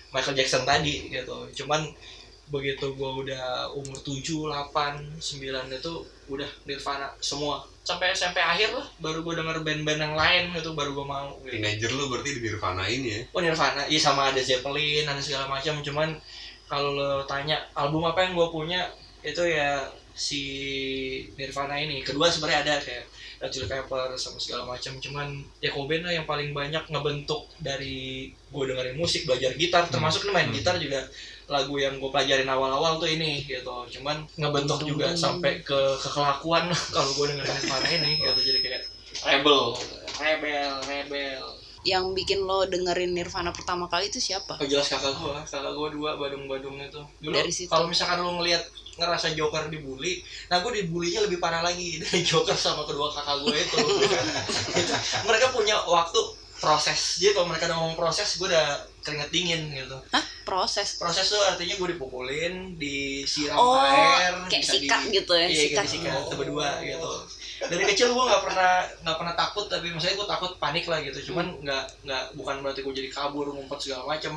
[0.10, 1.86] Michael Jackson tadi gitu cuman
[2.48, 5.94] begitu gue udah umur 7, 8, 9 itu
[6.32, 10.92] udah Nirvana semua sampai SMP akhir lah baru gue denger band-band yang lain itu baru
[10.92, 11.56] gue mau gitu.
[11.56, 13.22] Teenager lu berarti di Nirvana ini ya?
[13.32, 15.80] Oh Nirvana, iya sama ada Zeppelin, ada segala macam.
[15.80, 16.20] Cuman
[16.68, 18.92] kalau lo tanya album apa yang gue punya
[19.24, 20.42] itu ya si
[21.38, 22.02] Nirvana ini.
[22.02, 23.06] Kedua sebenarnya ada kayak
[23.38, 24.98] Red Chili Peppers sama segala macam.
[24.98, 30.26] Cuman ya Cobain lah yang paling banyak ngebentuk dari gue dengerin musik, belajar gitar, termasuk
[30.26, 31.06] nih main gitar juga
[31.48, 33.86] lagu yang gue pelajarin awal-awal tuh ini gitu.
[33.94, 38.40] Cuman ngebentuk juga sampai ke kekelakuan kalau gue dengerin Nirvana ini gitu.
[38.42, 38.84] Jadi kayak
[39.22, 39.78] rebel,
[40.18, 41.46] rebel, rebel.
[41.88, 44.60] Yang bikin lo dengerin Nirvana pertama kali itu siapa?
[44.60, 47.00] Oh jelas kakak gua, kakak gua dua badung-badung itu.
[47.18, 47.72] Dulu Dari situ.
[47.72, 48.60] kalau misalkan lu ngelihat
[48.98, 53.56] ngerasa Joker dibully, nah gua dibulinya lebih parah lagi dari Joker sama kedua kakak gua
[53.56, 53.78] itu.
[55.28, 56.20] Mereka punya waktu
[56.58, 57.22] proses.
[57.22, 58.68] Jadi kalau mereka ngomong proses, gua udah
[59.00, 59.96] keringet dingin gitu.
[60.12, 60.26] Hah?
[60.42, 60.98] Proses.
[60.98, 65.84] Proses tuh artinya gua dipukulin, disiram Oh, air, kayak sikat gitu ya, Iya, sikat.
[65.86, 67.12] disikat itu berdua gitu.
[67.58, 71.34] Dari kecil gua nggak pernah nggak pernah takut tapi maksudnya gua takut panik lah gitu.
[71.34, 74.34] Cuman nggak nggak bukan berarti gua jadi kabur ngumpet segala macem.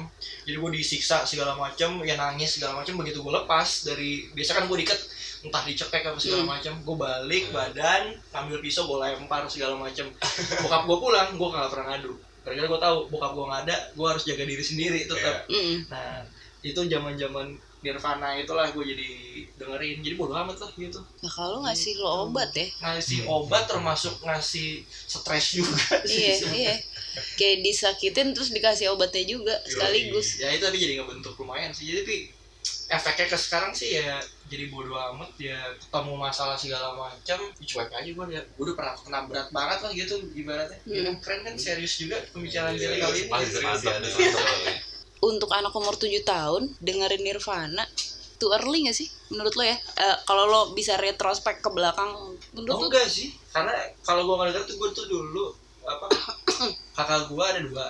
[0.49, 4.65] Jadi gue disiksa segala macam ya nangis segala macam begitu gue lepas dari biasa kan
[4.67, 5.01] gue diket
[5.41, 6.53] entah dicekek apa segala Hmm.
[6.53, 10.09] macam gue balik badan ambil pisau gue lempar segala macam
[10.65, 12.13] bokap gue pulang gue nggak pernah ngadu.
[12.41, 15.77] Karena gue tahu bokap gue nggak ada gue harus jaga diri sendiri tetap Mm.
[15.93, 16.25] nah
[16.61, 17.47] itu zaman zaman
[17.81, 19.09] Nirvana itulah gue jadi
[19.57, 20.05] dengerin.
[20.05, 21.01] Jadi bodo amat lah gitu.
[21.01, 22.69] Nah kalau ngasih lo obat ya?
[22.81, 26.49] Ngasih obat termasuk ngasih stres juga Iya sih.
[26.53, 26.75] Iya
[27.35, 30.37] Kayak disakitin terus dikasih obatnya juga sekaligus.
[30.39, 31.89] Ya itu tapi jadi ngebentuk lumayan sih.
[31.89, 32.17] Jadi tapi
[32.91, 34.19] efeknya ke sekarang sih ya
[34.51, 38.75] jadi bodo amat ya ketemu masalah segala macam ya cuek aja gue ya gue udah
[38.75, 40.79] pernah kena berat banget lah gitu ibaratnya.
[40.85, 41.17] Ya, Hmm.
[41.23, 44.09] keren kan serius juga pembicaraan kita kali ini pasti serius ya, ada
[45.21, 47.85] Untuk anak umur 7 tahun dengerin Nirvana
[48.41, 49.77] Too early gak sih menurut lo ya?
[49.77, 52.09] Eh, kalau lo bisa retrospek ke belakang
[52.57, 55.53] menurut Oh lo enggak sih, karena kalau gua denger tuh gue tuh dulu
[55.85, 56.09] apa
[56.97, 57.87] kakak gua ada dua,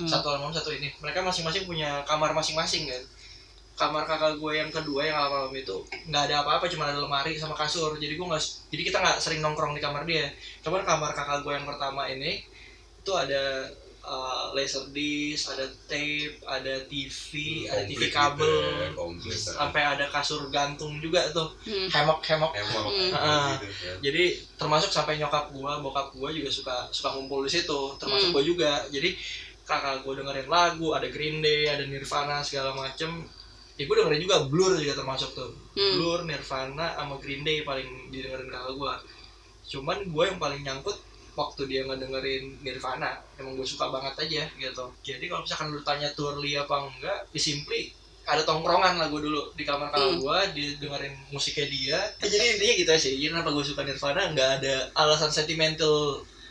[0.00, 0.08] Hmm.
[0.08, 0.88] satu almarhum satu ini.
[1.04, 3.04] Mereka masing-masing punya kamar masing-masing kan.
[3.76, 5.76] Kamar kakak gue yang kedua yang almarhum itu
[6.08, 8.00] nggak ada apa-apa, cuma ada lemari sama kasur.
[8.00, 10.32] Jadi gua nggak, jadi kita nggak sering nongkrong di kamar dia.
[10.64, 12.40] Cuman kamar kakak gue yang pertama ini
[12.96, 13.68] itu ada
[14.10, 17.30] uh, laser disc, ada tape, ada TV,
[17.64, 19.38] ada TV Komplit kabel, gitu ya, komplit.
[19.38, 21.86] sampai ada kasur gantung juga tuh, Hmm.
[21.86, 23.12] hemok-hemok Emang Hmm.
[23.14, 23.54] Ah.
[23.56, 23.96] gitu kan.
[24.02, 24.24] jadi
[24.58, 28.34] termasuk sampai nyokap gua bokap gua juga suka suka ngumpul di situ termasuk Hmm.
[28.34, 29.14] gua juga jadi
[29.62, 33.22] kakak gua dengerin lagu ada Green Day ada Nirvana segala macem
[33.78, 35.94] ya gua dengerin juga Blur juga termasuk tuh Hmm.
[35.94, 38.98] Blur Nirvana sama Green Day paling didengerin kakak gua
[39.62, 40.98] cuman gua yang paling nyangkut
[41.40, 46.08] waktu dia ngedengerin Nirvana emang gue suka banget aja gitu jadi kalau misalkan lu tanya
[46.18, 47.82] Turli apa enggak ya simply
[48.24, 50.20] ada tongkrongan lah gue dulu di kamar kakak Hmm.
[50.22, 54.50] gue dia dengerin musiknya dia Ya, jadi intinya gitu jadi kenapa gue suka Nirvana nggak
[54.60, 55.96] ada alasan sentimental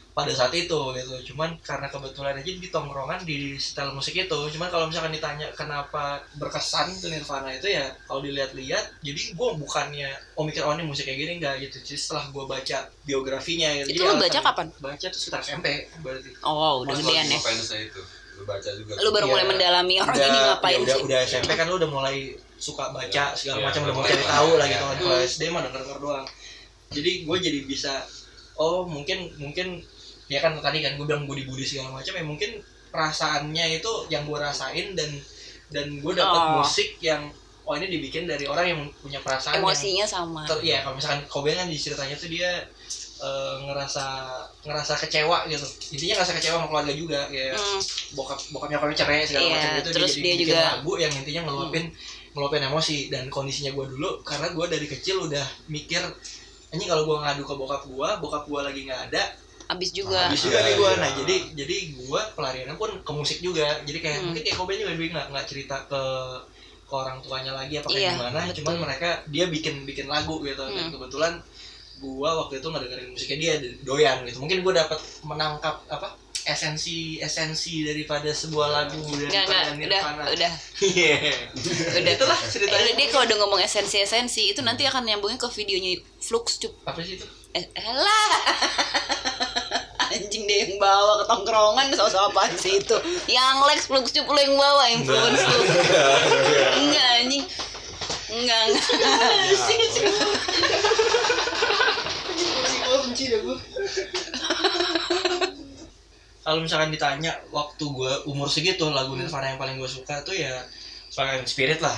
[0.10, 1.32] pada saat itu gitu.
[1.32, 4.36] Cuman karena kebetulan aja di tongkrongan di setel musik itu.
[4.50, 10.10] Cuman kalau misalkan ditanya kenapa berkesan tuh Nirvana itu ya kalau dilihat-lihat jadi gue bukannya
[10.34, 11.80] oh mikir oh ini musik kayak gini enggak gitu.
[11.80, 14.68] Jadi setelah gue baca biografinya gitu Itu Jadi lo baca alasan- kapan?
[14.78, 15.68] baca tuh sekitar SMP
[16.00, 16.30] berarti.
[16.42, 17.40] Oh wow udah gedean ya.
[17.40, 18.02] itu?
[18.36, 19.32] Lu baca juga Lu baru Iya.
[19.32, 21.04] mulai mendalami orang udah, ini ngapain ya udah, sih?
[21.06, 22.18] udah SMP kan lu udah mulai
[22.58, 24.72] suka baca segala Iya, macam udah mau mulai cari tahu lah ya.
[24.74, 26.26] gitu kan kalau SD mah denger doang.
[26.90, 27.94] Jadi gue jadi bisa
[28.56, 29.68] oh mungkin mungkin
[30.30, 34.24] ya kan tadi kan gue bilang budi budi segala macam ya mungkin perasaannya itu yang
[34.24, 35.10] gue rasain dan
[35.68, 36.62] dan gue dapet Oh.
[36.62, 37.30] musik yang
[37.64, 40.42] oh ini dibikin dari orang yang punya perasaan yang emosinya sama.
[40.44, 42.66] ter, ya kalau misalkan Kobe kan di ceritanya tuh dia
[43.20, 44.06] eh, ngerasa
[44.64, 45.62] ngerasa kecewa gitu.
[45.92, 47.82] Intinya ngerasa kecewa sama keluarga juga kayak Hmm.
[48.16, 51.14] bokap bokap nyokapnya cerai segala Iya, macam gitu terus jadi dia bikin juga- lagu yang
[51.14, 51.86] intinya ngeluapin
[52.32, 52.98] ngeluapin emosi.
[53.10, 56.02] Dan kondisinya gue dulu karena gue dari kecil udah mikir
[56.72, 59.24] ini kalau gue ngadu ke bokap gue bokap gue lagi nggak ada
[59.70, 60.98] abis juga habis juga nih gue iya.
[60.98, 64.26] nah jadi jadi gue pelariannya pun ke musik juga jadi kayak Hmm.
[64.28, 66.02] mungkin kayak Kobe juga lebih nggak nggak cerita ke
[66.84, 68.56] ke orang tuanya lagi apa kayak Iya, gimana betul.
[68.60, 70.92] cuman mereka dia bikin bikin lagu gitu dan Hmm.
[70.92, 71.34] kebetulan
[72.00, 73.54] gue waktu itu ngedengerin musiknya dia
[73.84, 79.86] doyan gitu mungkin gue dapat menangkap apa esensi esensi daripada sebuah lagu Enggak, daripada enggak,
[79.86, 80.02] udah,
[80.34, 81.18] udah, Iya.
[81.94, 82.12] udah.
[82.18, 86.58] itulah ceritanya Eh, dia kalau udah ngomong esensi-esensi itu nanti akan nyambungin ke videonya Flux
[86.58, 86.74] cup.
[86.88, 88.30] apa sih itu Eh, elah.
[90.50, 92.98] Dia yang bawa ke tongkrongan sosok apa sih itu?
[93.30, 95.62] Yang Lex Flux cup lu yang bawa influence lu.
[96.82, 97.46] Enggak anjing.
[98.34, 98.86] Enggak, enggak.
[106.50, 110.66] kalau misalkan ditanya waktu gue umur segitu lagu Nirvana yang paling gue suka tuh ya
[111.14, 111.94] Sparkling Spirit lah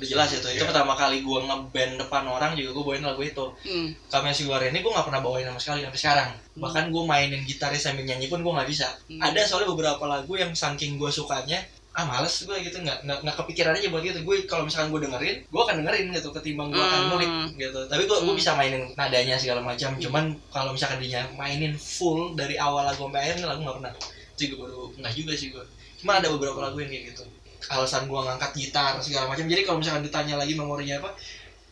[0.00, 0.68] udah jelas itu itu Iya.
[0.72, 3.44] pertama kali gue ngeband depan orang juga gue bawain lagu itu.
[3.68, 3.88] Hmm.
[4.08, 6.30] Kami si ini gue gak pernah bawain sama sekali sampai sekarang.
[6.56, 8.88] Bahkan gue mainin gitaris sambil nyanyi pun gue nggak bisa.
[9.06, 9.20] Hmm.
[9.20, 11.60] ada soalnya beberapa lagu yang saking gue sukanya
[11.90, 14.18] ah males gue gitu nggak nggak nggak kepikiran aja buat gitu.
[14.24, 17.08] Gue kalau misalkan gue dengerin gue akan dengerin gitu ketimbang gue akan Hmm.
[17.12, 17.80] ngulik gitu.
[17.84, 18.40] Tapi gue gue Hmm.
[18.40, 19.92] bisa mainin nadanya segala macam.
[20.00, 23.92] Cuman kalau misalkan dia mainin full dari awal lagu sampai akhir lagu nggak pernah.
[24.32, 25.64] Itu juga baru nggak juga sih gue
[26.00, 27.28] cuma ada beberapa lagu yang kayak gitu
[27.70, 31.10] alasan gue ngangkat gitar segala macam jadi kalau misalkan ditanya lagi memorinya apa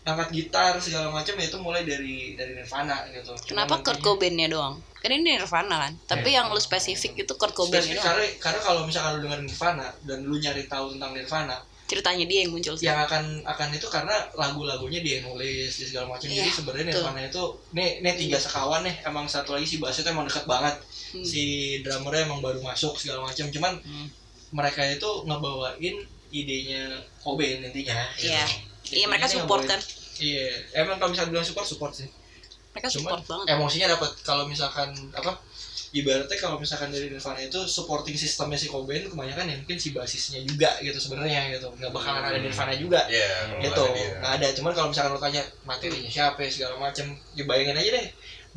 [0.01, 4.79] ngangkat gitar segala macam ya itu mulai dari dari Nirvana gitu Kenapa Kurt Cobain-nya doang?
[4.97, 5.93] Kan ini Nirvana kan.
[6.09, 8.07] Tapi yang lu spesifik itu Kurt Cobain-nya Spesifik doang.
[8.09, 12.45] karena karena kalau misalkan lu dengerin Nirvana dan lu nyari tahu tentang Nirvana Ceritanya dia
[12.45, 12.85] yang muncul sih.
[12.85, 16.85] yang akan akan itu karena lagu-lagunya dia yang nulis di segala macam Iya, jadi sebenarnya
[16.87, 17.01] betul.
[17.03, 20.47] Nirvana itu nih nih tiga sekawan nih emang satu lagi si bass itu emang deket
[20.47, 20.77] banget
[21.09, 21.25] Hmm.
[21.25, 21.43] si
[21.81, 24.09] drummernya emang baru masuk segala macam cuman Hmm.
[24.53, 25.97] Mereka itu ngebawain
[26.33, 26.83] idenya
[27.21, 27.99] Cobain intinya.
[28.17, 28.33] Gitu.
[28.33, 28.45] Iya.
[28.89, 29.81] Iya mereka support kan.
[30.21, 30.49] iya.
[30.73, 32.09] Emang kalau misalkan bilang support support sih.
[32.73, 33.47] Mereka Cuman support banget.
[33.57, 35.41] emosinya dapat kalau misalkan apa
[35.89, 40.45] ibaratnya kalau misalkan dari Nirvana itu supporting sistemnya si Cobain kebanyakan ya mungkin si basisnya
[40.45, 41.69] juga gitu sebenarnya gitu.
[41.81, 43.01] Nggak bakalan ada Nirvana juga.
[43.09, 43.85] Iya, gitu.
[44.21, 44.47] nggak ada.
[44.53, 48.09] Cuman kalau misalkan lo tanya materinya siapa ya, segala macam ya bayangin aja deh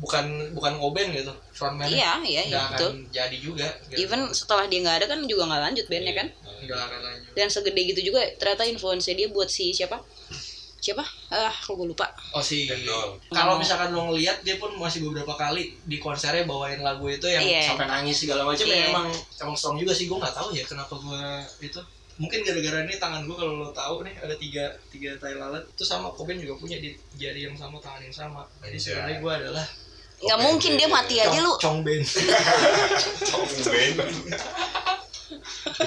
[0.02, 2.90] bukan bukan ngoben gitu frontman Iya, iya, iya, nggak akan betul.
[3.14, 4.02] jadi juga gitu.
[4.02, 6.28] Even setelah dia nggak ada kan juga nggak lanjut bandnya kan.
[6.60, 10.02] nggak akan lanjut Dan segede gitu juga ternyata influence dia buat si siapa?
[10.76, 11.06] Siapa?
[11.28, 12.10] Ah, aku gue lupa.
[12.30, 12.66] oh si
[13.28, 17.38] kalau misalkan lo ngeliat dia pun masih beberapa kali di konsernya bawain lagu itu yang
[17.40, 17.62] Iya.
[17.68, 18.74] sampai nangis segala macam Iya.
[18.76, 19.06] ya emang
[19.38, 21.22] emang strong juga sih gue nggak tahu ya kenapa gue
[21.62, 21.78] itu
[22.12, 25.80] mungkin gara-gara ini tangan gue kalau lo tahu nih ada tiga tiga tai lalat itu
[25.82, 28.82] sama Cobain juga punya di jari yang sama tangan yang sama jadi Iya.
[28.82, 29.66] sebenarnya gue adalah
[30.22, 31.58] Nggak mungkin dia mati aja lu.
[31.58, 32.02] Chong Ben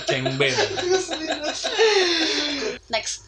[0.06, 0.58] Ceng band.
[2.92, 3.24] Next.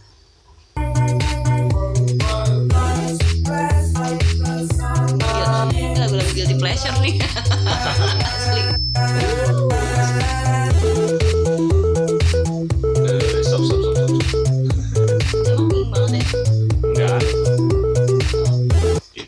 [5.68, 7.22] Ini lagu-lagu guilty pleasure nih.
[8.28, 9.67] Asli.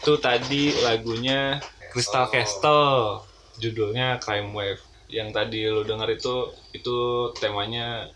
[0.09, 1.61] Itu tadi lagunya
[1.93, 3.21] Crystal Castle.
[3.61, 4.81] Judulnya Crime Wave.
[5.05, 6.97] Yang tadi lu denger itu itu
[7.37, 8.09] temanya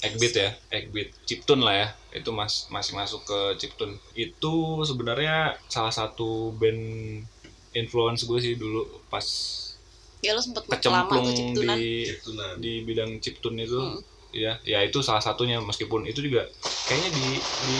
[0.00, 1.88] Eggbeat ya, Eggbeat, chiptune lah ya.
[2.16, 4.00] Itu mas, masih masuk ke chiptune.
[4.16, 6.80] Itu sebenarnya salah satu band
[7.76, 9.28] influence gue sih dulu pas
[10.24, 11.76] Ya lo sempet lama kecemplung tuh ciptunan.
[11.76, 12.52] di Ciptunan.
[12.64, 13.76] di bidang chiptune itu.
[13.76, 14.00] Hmm.
[14.32, 16.48] Ya, ya itu salah satunya meskipun itu juga
[16.88, 17.76] kayaknya di di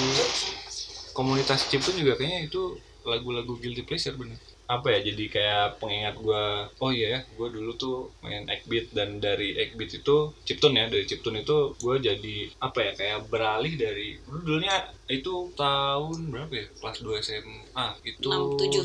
[1.16, 2.76] komunitas chiptune juga kayaknya itu
[3.06, 4.36] lagu-lagu guilty pleasure bener.
[4.66, 9.22] Apa ya jadi kayak pengingat gua oh iya ya gua dulu tuh main Eggbeat dan
[9.22, 14.18] dari Eggbeat itu chiptune ya dari chiptune itu gua jadi apa ya kayak beralih dari
[14.26, 18.28] dulu dulunya itu tahun berapa ya kelas 2 SMA itu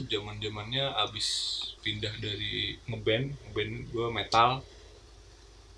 [0.06, 1.28] zaman zamannya abis
[1.82, 4.62] pindah dari ngeband ngeband gua metal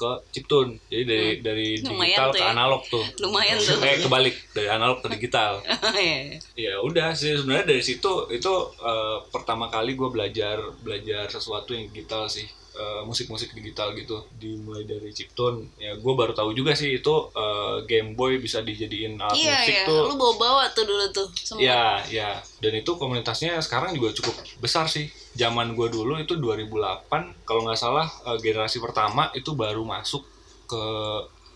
[0.04, 1.90] ke chiptune jadi dari dari Hmm.
[1.90, 2.52] Lumayan digital ke ya.
[2.52, 3.78] analog tuh Lumayan tuh.
[3.82, 5.54] eh kebalik dari analog ke digital
[5.96, 6.40] Iya.
[6.54, 11.88] ya udah sih sebenarnya dari situ itu eh, pertama kali gue belajar belajar sesuatu yang
[11.88, 12.44] digital sih
[12.74, 17.86] Eh, musik-musik digital gitu dimulai dari chiptune ya gue baru tahu juga sih itu eh,
[17.86, 21.30] Game Boy bisa dijadiin alat Iya musik ya, tuh lu bawa-bawa tuh dulu tuh.
[21.38, 21.62] Semua.
[21.62, 27.46] ya ya dan itu komunitasnya sekarang juga cukup besar sih zaman gue dulu itu 2008
[27.46, 30.26] kalau nggak salah eh, generasi pertama itu baru masuk
[30.66, 30.82] ke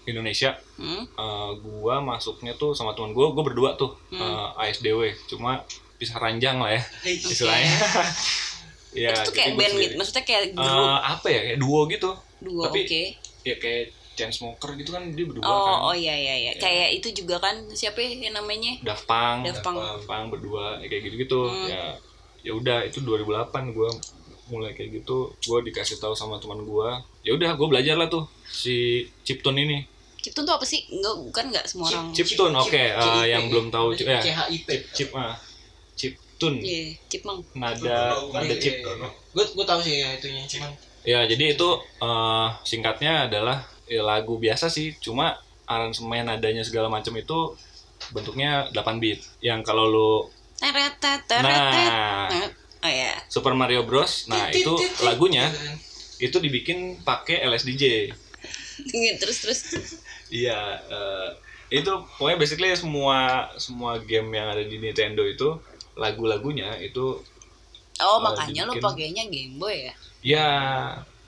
[0.06, 1.02] Indonesia Hmm?
[1.04, 4.22] Eh, gua masuknya tuh sama teman gua gua berdua tuh Hmm.
[4.22, 5.66] eh, ASDW cuma
[5.98, 7.74] pisah ranjang lah ya istilahnya
[8.92, 9.84] ya itu tuh kayak band sendiri.
[9.84, 12.10] gitu, maksudnya kayak Eh, grup apa ya kayak duo gitu
[12.40, 13.02] duo, oke.
[13.44, 13.84] ya kayak
[14.14, 16.52] Chainsmoker gitu kan dia berdua Oh, kan oh iya iya iya.
[16.56, 18.82] Kayak itu juga kan siapa ya namanya?
[18.82, 19.78] Daft Punk Daft Punk.
[19.78, 21.68] Daft Punk berdua ya kayak gitu gitu Hmm.
[21.68, 21.82] ya
[22.42, 23.94] ya udah itu 2008 gua
[24.48, 28.26] mulai kayak gitu gua dikasih tahu sama teman gua ya udah gua belajar lah tuh
[28.44, 28.74] si
[29.22, 29.80] chiptune ini
[30.18, 30.82] Chiptune tuh apa sih?
[30.90, 32.10] Enggak, bukan enggak semua orang.
[32.10, 33.22] chiptune oke eh, CIP.
[33.28, 35.38] yang belum tahu ya CHIP chip ah
[36.38, 37.42] chiptune Iya, chipmunk.
[37.58, 38.86] nada nada chip
[39.34, 40.70] gue gue tahu sih ya itunya cuman
[41.02, 44.94] ya jadi itu eh, singkatnya adalah ya, lagu biasa sih.
[45.00, 45.34] Cuma
[45.64, 47.56] aransemen nadanya segala macam itu
[48.12, 50.12] bentuknya 8 bit yang kalau lu
[50.58, 51.44] Teret, teret, teret.
[51.44, 52.28] nah.
[52.78, 53.14] Oh ya.
[53.28, 54.28] Super Mario Bros.
[54.28, 55.76] Nah itu lagunya Gitu kan.
[56.20, 57.84] itu dibikin pakai LSDJ
[59.22, 59.62] terus terus.
[60.28, 61.30] iya eh,
[61.72, 65.56] itu pokoknya basically semua semua game yang ada di Nintendo itu
[65.98, 67.20] lagu-lagunya itu
[67.98, 69.94] Oh, Eh, makanya lu dibikin- pakainya Game Boy ya?
[70.24, 70.48] ya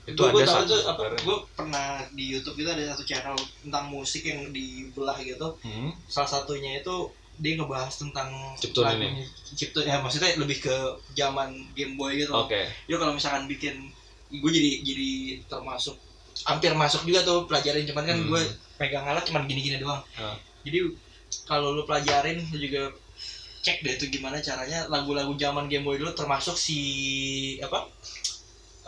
[0.02, 3.84] itu Gue ada tahu satu apa gue pernah di YouTube itu ada satu channel tentang
[3.86, 5.50] musik yang dibelah gitu.
[5.60, 6.94] Hmm, salah satunya itu
[7.36, 10.76] dia ngebahas tentang Chiptune lagunya- Chiptune ya maksudnya lebih ke
[11.12, 12.30] zaman Game Boy gitu.
[12.32, 12.62] Oke.
[12.84, 13.90] Dia kalau misalkan bikin
[14.30, 15.10] gue jadi jadi
[15.44, 15.98] termasuk
[16.44, 18.28] hampir masuk juga tuh pelajarin cuman kan Hmm.
[18.28, 18.42] gue
[18.76, 19.98] pegang alat cuman gini-gini doang.
[20.14, 20.38] Ah.
[20.60, 20.86] jadi
[21.44, 22.94] kalau lu pelajarin lu juga
[23.60, 26.78] cek deh itu gimana caranya lagu-lagu zaman Game Boy dulu termasuk si
[27.60, 27.86] apa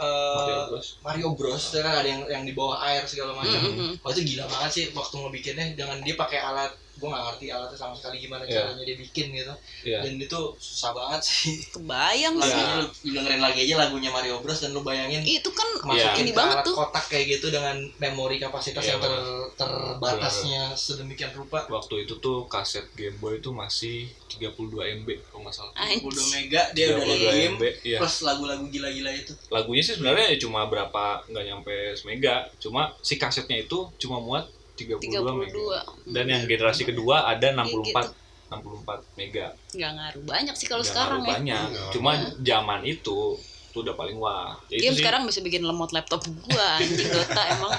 [0.03, 0.87] Eh, Mario Bros.
[1.05, 3.61] Mario Bros itu kan ada yang yang di bawah air segala macam.
[3.61, 4.01] Mm-mm.
[4.03, 7.74] Wah itu gila banget sih waktu ngebikinnya dengan dia pakai alat gue nggak ngerti alatnya
[7.74, 8.62] sama sekali gimana Iya.
[8.62, 9.98] caranya dia bikin gitu Iya.
[10.07, 12.46] dan itu susah banget sih Kebayang Iya.
[12.46, 12.55] sih.
[12.55, 16.30] lagunya lu, dengerin lagi aja lagunya Mario Bros dan lu bayangin Itu kan masukin ini
[16.30, 16.74] ke banget alat tuh.
[16.78, 19.12] kotak kayak gitu dengan memori kapasitas Iya, yang ter,
[19.59, 24.55] terbatasnya sedemikian rupa waktu itu tuh kaset Game Boy itu masih 32
[25.03, 25.72] MB kalau nggak salah.
[25.74, 26.07] Anjir.
[26.07, 27.98] udah mega dia udah ada 32 game MB, iya.
[27.98, 33.16] plus lagu-lagu gila-gila itu Lagunya sih sebenarnya ya cuma berapa nggak nyampe semega, cuma si
[33.16, 34.46] kasetnya itu cuma muat
[34.87, 35.43] 32, 32.
[35.43, 35.80] mega.
[36.09, 38.20] Dan yang generasi kedua ada 64 gitu.
[38.53, 39.47] 64 mega.
[39.72, 41.30] Nggak ngaruh banyak sih kalau Nggak sekarang ya.
[41.33, 41.66] banyak.
[41.95, 42.11] Cuma
[42.43, 43.41] zaman itu
[43.72, 44.61] tuh udah paling wah.
[44.68, 47.72] Ya Game itu sih sekarang bisa bikin lemot laptop gua anjing Dota emang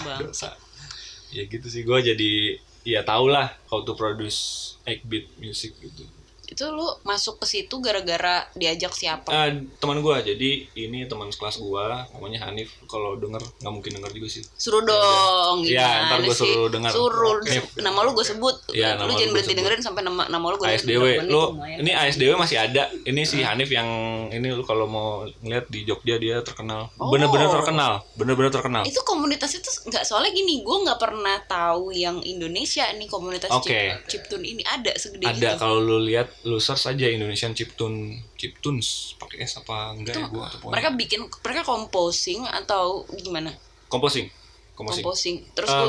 [0.00, 0.20] bang.
[0.24, 0.56] dosa.
[1.30, 6.08] Ya gitu sih gua jadi ya tau lah how to produce 8 bit music gitu.
[6.60, 9.32] Itu lu masuk ke situ gara-gara diajak siapa?
[9.32, 10.20] Eh, teman gua.
[10.20, 12.04] Jadi ini teman sekelas gua.
[12.12, 12.68] Namanya Hanif.
[12.84, 14.44] Kalau denger nggak mungkin denger juga sih.
[14.60, 16.52] Suruh dong Iya, ntar gua sih?
[16.52, 16.92] suruh dengar.
[16.92, 17.40] suruh.
[17.40, 17.64] Nih.
[17.80, 18.52] nama lu gue sebut.
[18.76, 19.56] Iya, lu jangan gua berhenti sebut.
[19.56, 21.42] dengerin sampai nama nama lu gue ASDW lu
[21.80, 22.92] ini ASDW masih ada.
[23.08, 23.88] Ini si Hanif yang
[24.28, 26.92] ini lu kalau mau ngeliat di Jogja dia terkenal.
[27.00, 27.08] Oh.
[27.08, 28.04] bener-bener terkenal.
[28.20, 28.84] Bener-bener terkenal.
[28.84, 34.04] Itu komunitas itu nggak soalnya gini gue nggak pernah tahu yang Indonesia nih komunitas chip-
[34.04, 35.38] chiptune ini ada segede ada.
[35.40, 35.56] gitu.
[35.56, 40.26] Kalau lu lihat lu search aja Indonesian Chiptune Chiptunes pakai S apa enggak itu ya
[40.26, 40.72] gua atau pokoknya.
[40.74, 42.84] mereka bikin mereka composing atau
[43.14, 43.54] gimana?
[43.86, 44.26] Composing
[44.72, 45.02] composing.
[45.02, 45.36] Composing.
[45.52, 45.88] Terus Um, lu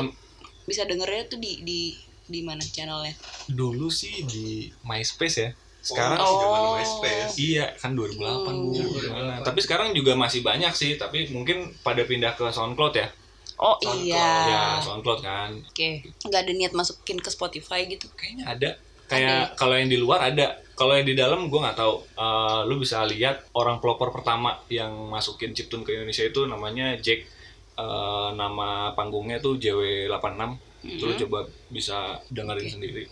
[0.62, 1.80] bisa dengernya tuh di di
[2.22, 3.12] di mana channelnya?
[3.46, 5.50] dulu sih di MySpace ya.
[5.80, 6.38] Sekarang Oh.
[6.38, 7.34] zaman MySpace.
[7.36, 8.70] Iya kan 2008 bu.
[8.94, 9.42] Gimana.
[9.42, 13.10] Tapi sekarang juga masih banyak sih Tapi mungkin pada pindah ke SoundCloud ya.
[13.58, 14.06] Oh SoundCloud.
[14.06, 14.30] iya.
[14.46, 15.50] Ya SoundCloud kan.
[15.64, 16.06] Oke.
[16.20, 18.06] Nggak ada niat masukin ke Spotify gitu?
[18.12, 18.70] Kayaknya ada
[19.12, 20.56] Kayak kalau yang di luar ada.
[20.72, 21.94] Kalau yang di dalam gue nggak tahu.
[22.16, 27.28] Eh, Lu bisa lihat orang pelopor pertama Yang masukin chiptune ke Indonesia itu namanya Jack.
[27.76, 30.42] Eh, Nama panggungnya tuh JW86
[30.82, 31.38] Itu lu coba
[31.70, 33.04] bisa dengerin sendiri.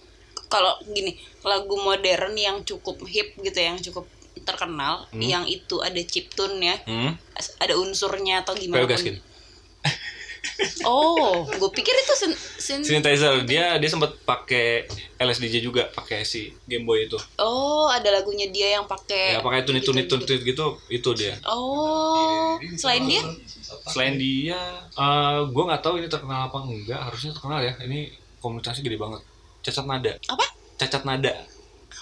[0.51, 1.14] Kalau gini
[1.46, 4.09] lagu modern yang cukup hip gitu yang cukup
[4.42, 7.12] terkenal yang itu ada chiptune ya hmm?
[7.61, 9.20] ada unsurnya atau gimana Kayak
[10.84, 13.45] oh gue pikir itu sen, sen- Synthesizer.
[13.45, 17.16] Dia dia sempat pakai LSDJ juga pakai si Game Boy itu.
[17.36, 21.34] Oh ada lagunya dia yang pakai ya pakai tunit tunit gitu, tunit gitu itu dia.
[21.45, 23.22] Oh selain dia?
[23.91, 24.61] Selain dia
[24.97, 27.01] eh gue nggak tahu ini terkenal apa enggak.
[27.01, 27.72] Harusnya terkenal ya.
[27.80, 29.20] Ini komunitasnya gede banget.
[29.61, 30.12] Cacat nada.
[30.28, 30.45] Apa?
[30.80, 31.32] Cacat nada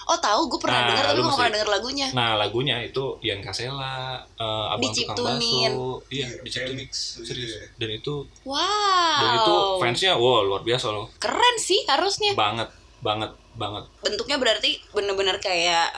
[0.09, 2.07] oh tahu gue pernah Nah, denger tapi gue gak pernah denger lagunya.
[2.17, 5.71] Nah lagunya itu Ian Kasela eh, abang tukang Diciptunin.
[5.77, 6.91] baso iya diciptunin remix.
[7.21, 7.51] serius.
[7.53, 7.65] Iya.
[7.77, 8.15] dan itu
[8.49, 9.21] wow.
[9.21, 11.05] dan itu fansnya wow luar biasa loh.
[11.21, 12.33] Keren sih harusnya.
[12.33, 12.73] Banget
[13.05, 13.85] banget banget.
[14.01, 15.93] Bentuknya berarti bener-bener kayak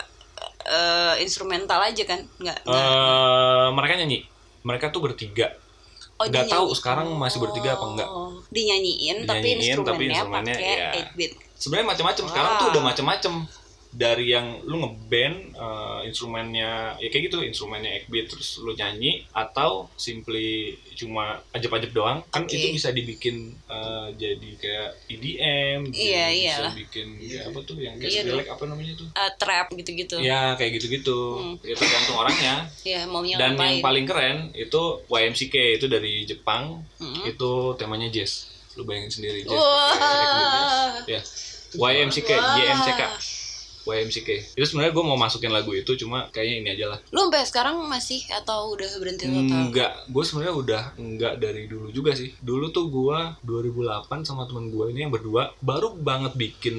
[0.68, 2.20] eh, instrumental aja kan?
[2.43, 4.20] Nggak nggak eh mereka nyanyi.
[4.68, 5.55] Mereka tuh bertiga.
[6.22, 10.22] Oh, nggak dia tahu sekarang masih bertiga apa enggak Oh, dinyanyiin tapi Dinyanyiin, tapi instrumennya
[10.22, 11.09] instrumennya, pakai iya.
[11.09, 13.34] 8 bit sebenarnya macam-macam sekarang tuh udah macam-macam
[13.91, 19.27] dari yang lu ngeband eh, instrumennya ya kayak gitu instrumennya 8 bit terus lu nyanyi
[19.29, 22.53] atau simply cuma ajep-ajep doang kan Oke.
[22.53, 26.73] itu bisa dibikin eh, jadi kayak EDM Iya, jadi bisa iyalah.
[26.73, 27.41] bikin Iya.
[27.45, 31.55] apa tuh yang kayak Iya apa namanya tuh Eh, trap gitu-gitu ya kayak gitu-gitu Hmm.
[31.59, 36.79] ya tergantung orangnya ya maunya dan ngapain yang paling keren itu YMCK itu dari Jepang
[36.97, 37.27] Mm-mm.
[37.27, 41.21] itu temanya jazz lu bayangin sendiri jazz pakai ya
[41.73, 42.29] YMCK.
[42.31, 43.01] YMCK
[43.86, 46.99] YMCK itu sebenarnya gue mau masukin lagu itu cuma kayaknya ini aja lah.
[47.09, 51.88] Lu sampai sekarang masih atau udah berhenti total enggak gue sebenarnya udah enggak dari dulu
[51.89, 52.32] juga sih.
[52.41, 56.77] Dulu tuh gue 2008 sama temen gue ini yang berdua baru banget bikin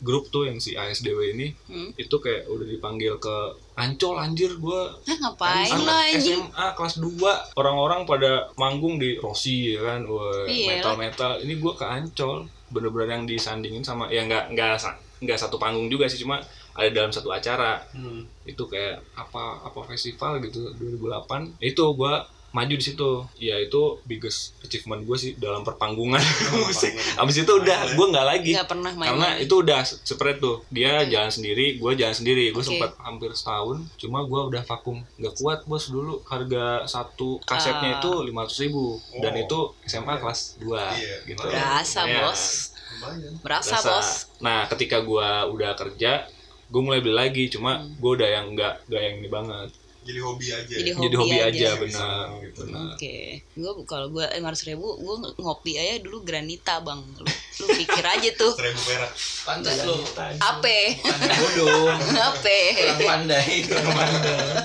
[0.00, 1.48] grup tuh yang si ASDW ini.
[1.66, 1.90] Hmm.
[1.96, 3.36] itu kayak udah dipanggil ke
[3.76, 6.40] Ancol anjir gue Hah, ngapain lo anjing?
[6.40, 10.00] SMA kelas 2 orang-orang pada manggung di Rossi ya kan?
[10.48, 10.80] Iya.
[10.80, 14.74] metal metal ini gua ke Ancol bener-bener yang disandingin sama ya nggak nggak
[15.18, 16.40] nggak satu panggung juga sih cuma
[16.72, 17.80] ada dalam satu acara.
[17.90, 18.24] Hmm.
[18.44, 23.20] itu kayak apa apa festival gitu 2008 itu gua maju di situ.
[23.36, 26.16] Ya itu biggest achievement gue sih dalam perpanggungan.
[26.56, 26.88] Musik
[27.20, 28.52] abis itu udah gua nggak lagi.
[28.54, 29.44] Nggak pernah main karena lagi.
[29.44, 30.64] itu udah spread tuh.
[30.70, 32.48] Dia jalan sendiri gue jalan sendiri.
[32.50, 32.70] Gue Oke.
[32.70, 35.04] sempat hampir setahun cuma gue udah vakum.
[35.16, 36.24] Nggak kuat bos dulu.
[36.24, 37.98] Harga satu kasetnya Ah.
[37.98, 39.00] itu lima ribu.
[39.18, 39.42] Dan Oh.
[39.42, 41.40] itu SMA kelas 2 Iya, gitu.
[41.42, 43.32] Berasa Ya, bos Lumayan.
[43.40, 43.88] berasa, berasa.
[43.90, 46.24] bos nah ketika gue udah kerja
[46.66, 47.94] gue mulai beli lagi cuma Hmm.
[47.94, 49.70] gue udah yang nggak nggak yang ini banget
[50.06, 50.70] Jadi hobi aja.
[50.70, 51.02] Jadi ya.
[51.02, 51.70] jadi hobi aja, aja.
[51.82, 52.62] benar Gitu.
[52.62, 57.02] benar Oke, gue kalau gue lima ribu, gue ngopi aja dulu granita bang.
[57.02, 59.10] Lu, lu pikir aja tuh, Seribu perak.
[59.42, 59.98] Pantas lu.
[60.38, 61.90] ape, Bodoh.
[62.30, 62.58] ape.
[62.78, 63.50] Kurang pandai.
[63.66, 64.62] Kurang pandai.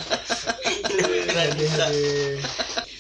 [1.26, 2.91] Ya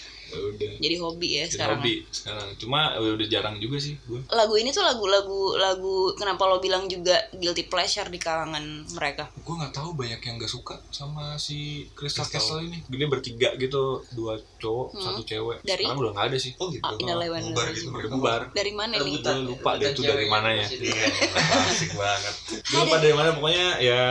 [0.82, 1.77] Jadi hobi ya jadi sekarang.
[1.77, 6.43] hobi sekarang cuma ya udah jarang juga sih gue Lagu ini tuh lagu-lagu lagu kenapa
[6.43, 9.29] lo bilang juga guilty pleasure di kalangan mereka?
[9.32, 14.01] gue nggak tahu banyak yang nggak suka sama si Crystal Castle ini dia bertiga gitu
[14.11, 15.03] dua cowok Hmm.
[15.03, 15.84] satu cewek Dari?
[15.84, 16.82] sekarang udah nggak ada sih Oh gitu.
[16.82, 17.89] Ah, Bubar gitu.
[18.09, 19.21] bubar Dari mana nih?
[19.21, 20.65] Gua lupa deh itu dari mananya.
[20.65, 21.05] Iya,
[21.67, 22.34] asik banget.
[22.61, 24.01] gue lupa dari mana pokoknya ya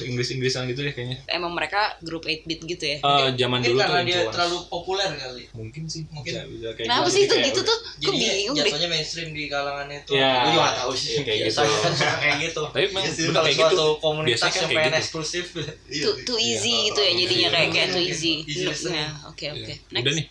[0.00, 2.98] Inggris Inggrisan gitu ya kayaknya Emang mereka grup 8 bit gitu ya?
[2.98, 5.44] Eh zaman dulu tuh karena dia terlalu populer kali.
[5.50, 6.32] mungkin sih Mungkin.
[6.34, 7.14] bisa, bisa kayak Kenapa gitu.
[7.14, 7.78] sih itu Kayak gitu tuh?
[7.78, 8.64] Gue Jadi bingung deh.
[8.66, 10.10] jatuhnya mainstream di kalangan itu.
[10.12, 10.30] Ya.
[10.38, 11.14] Gue juga gak tahu sih.
[11.20, 11.60] Kayak gitu.
[11.78, 12.62] Kan suka kayak gitu.
[12.68, 15.00] tapi memang sih, bener Kalau kayak suatu gitu komunitas kan yang kayak pengen gitu.
[15.00, 15.44] eksklusif.
[15.88, 16.24] Iya, Too, iya.
[16.24, 18.10] too easy gitu ya jadinya kayak kayak too iya.
[18.10, 18.32] easy.
[18.44, 19.00] Easy listening.
[19.00, 19.62] Nah, Oke oke.
[19.64, 19.76] Iya.
[19.88, 20.02] Next.
[20.02, 20.26] udah nih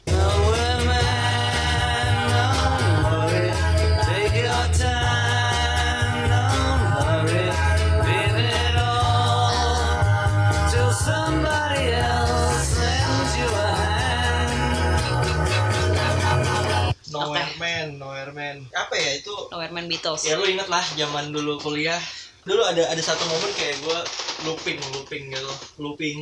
[19.52, 20.22] Weatherman Beatles.
[20.24, 22.00] ya lu inget lah zaman dulu kuliah.
[22.48, 24.00] Dulu ada ada satu momen kayak gue
[24.48, 25.54] looping looping gitu.
[25.84, 26.20] Looping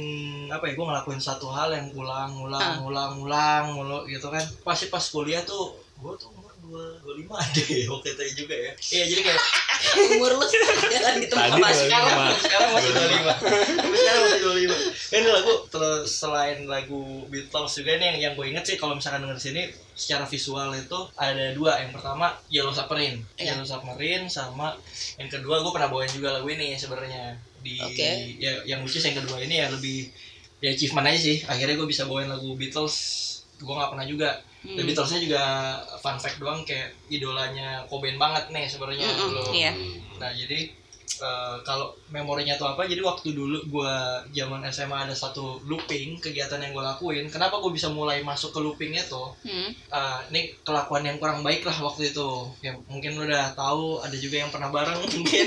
[0.49, 4.41] apa ya gue ngelakuin satu hal yang ulang ulang ulang ulang mulu gitu kan.
[4.65, 6.33] Pasti pas kuliah tuh gue tuh
[6.65, 7.37] dua dua lima.
[7.55, 8.71] Deh waktu itu juga ya.
[8.73, 9.41] Iya jadi kayak
[9.85, 12.27] Umur lu jalan di tempat Tadi dua sekarang lima.
[12.41, 12.69] sekarang?
[12.73, 13.33] Masih dua lima.
[13.93, 14.75] sekarang masih dua lima.
[15.13, 19.23] Ini lagu terus selain lagu Beatles juga ini yang yang gue inget sih kalau misalkan
[19.23, 19.63] denger sini
[19.93, 21.79] secara visual itu ada dua.
[21.79, 23.21] Yang pertama Yellow Submarine.
[23.37, 23.55] Iya.
[23.55, 24.73] Yellow Submarine sama
[25.21, 27.37] yang kedua gue pernah bawain juga lagu ini sebenarnya.
[27.65, 28.37] Di Oke.
[28.41, 30.09] ya yang lucu yang kedua ini ya lebih
[30.63, 31.37] ya achievement aja sih.
[31.45, 32.95] Akhirnya gue bisa bawain lagu Beatles
[33.55, 34.29] gue nggak pernah juga
[34.65, 34.87] The Hmm.
[34.87, 35.43] Beatlesnya juga
[35.97, 39.43] fun fact doang kayak idolanya Cobain banget nih sebenarnya Mm-mm, dulu.
[39.53, 39.71] iya.
[40.17, 40.73] Nah jadi
[41.15, 42.83] eh, kalau memorinya tuh apa?
[42.83, 43.93] Jadi waktu dulu gua
[44.29, 47.29] zaman SMA ada satu looping kegiatan yang gue lakuin.
[47.29, 49.31] Kenapa gue bisa mulai masuk ke loopingnya tuh?
[49.41, 49.69] Hmm.
[49.71, 52.29] Eh, ini kelakuan yang kurang baik lah waktu itu.
[52.59, 54.01] Ya mungkin lu udah tahu.
[54.01, 55.45] Ada juga yang pernah bareng mungkin.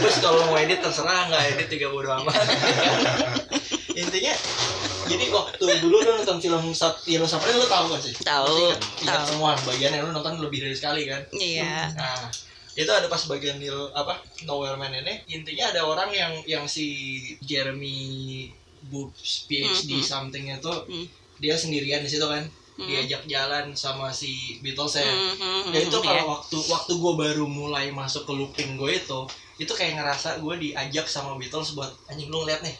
[0.00, 2.46] Terus kalau mau edit terserah nggak edit juga bodo amat.
[3.92, 4.32] Intinya
[5.04, 8.14] jadi waktu dulu lu nonton film Sat Yellow Submarine lu tahu gak sih?
[8.18, 9.28] Tahu, ingat tahu.
[9.30, 11.22] semua bagiannya lu nonton lebih dari sekali kan?
[11.30, 11.92] Iya.
[11.92, 12.26] Nah,
[12.72, 16.88] itu ada pas bagian Neil apa Nowhere Man ini intinya ada orang yang yang si
[17.42, 18.48] Jeremy
[18.82, 20.02] Boobs PhD Mhm.
[20.02, 21.06] something itu Hmm.
[21.36, 22.42] dia sendirian di situ kan
[22.72, 22.88] Hmm.
[22.88, 25.04] diajak jalan sama si Beatles ya.
[25.04, 26.32] Hmm, hmm, Dan itu hmm, kalau iya.
[26.32, 29.20] waktu waktu gue baru mulai masuk ke looping gue itu
[29.58, 32.72] itu kayak ngerasa gue diajak sama Beatles buat anjing lu ngeliat nih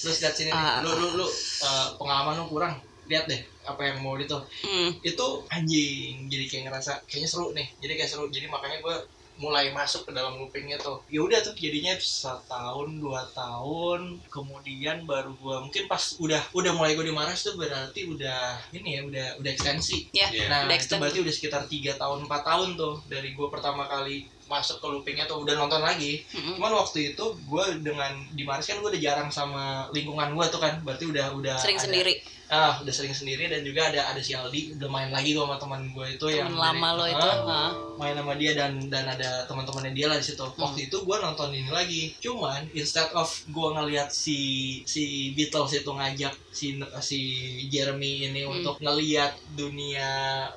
[0.00, 0.56] terus lihat sini nih.
[0.56, 0.80] Ah.
[0.80, 1.26] lu lu lu
[1.60, 2.74] uh, pengalaman lu kurang.
[3.04, 4.90] Lihat deh apa yang mau itu Hmm.
[5.02, 7.68] itu anjing jadi kayak ngerasa kayaknya seru nih.
[7.76, 8.24] Jadi kayak seru.
[8.26, 8.96] Jadi makanya gue
[9.36, 11.00] mulai masuk ke dalam loopingnya tuh.
[11.08, 14.20] Ya udah tuh jadinya setahun dua tahun.
[14.28, 19.02] Kemudian baru gue mungkin pas udah udah mulai gue dimaras tuh berarti udah ini ya
[19.02, 20.12] udah udah ekstensi.
[20.12, 20.46] Ya, Iya.
[20.46, 24.28] nah udah itu berarti udah sekitar tiga tahun empat tahun tuh dari gue pertama kali
[24.50, 26.58] masuk ke loopingnya tuh udah nonton lagi Mm-mm.
[26.58, 30.58] cuman waktu itu gue dengan di Mars kan gue udah jarang sama lingkungan gue tuh
[30.58, 32.14] kan berarti udah udah Sering ada- sendiri.
[32.50, 35.54] Ah udah sering sendiri dan juga ada ada si Aldi udah main lagi gue sama
[35.54, 37.28] teman gue itu yang Temen lama lo itu.
[37.46, 40.58] Ah, main sama dia dan dan ada teman-temannya dia lah di situ Hmm.
[40.58, 44.38] waktu itu gue nonton ini lagi cuman instead of gue ngelihat si
[44.82, 46.66] si Beatles itu ngajak si
[47.00, 47.20] si
[47.66, 48.58] Jeremy ini Hmm.
[48.58, 50.10] untuk ngelihat dunia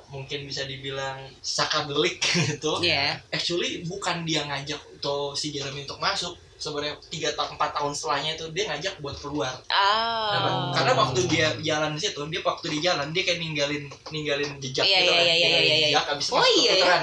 [0.08, 2.18] mungkin bisa dibilang sakadelik
[2.50, 3.22] gitu Iya.
[3.28, 8.30] actually bukan dia ngajak tuh si Jeremy untuk masuk sebenarnya tiga tahun empat tahun setelahnya
[8.38, 10.30] itu dia ngajak buat keluar Ah.
[10.30, 14.50] Karena, karena waktu dia jalan di situ, dia waktu di jalan dia kayak ninggalin ninggalin
[14.62, 15.24] jejak Iya, gitu iya, kan.
[15.24, 15.88] iya, iya, Ninggalin iya, iya.
[15.90, 16.98] jejak abis Oh, masuk iya, ke ya.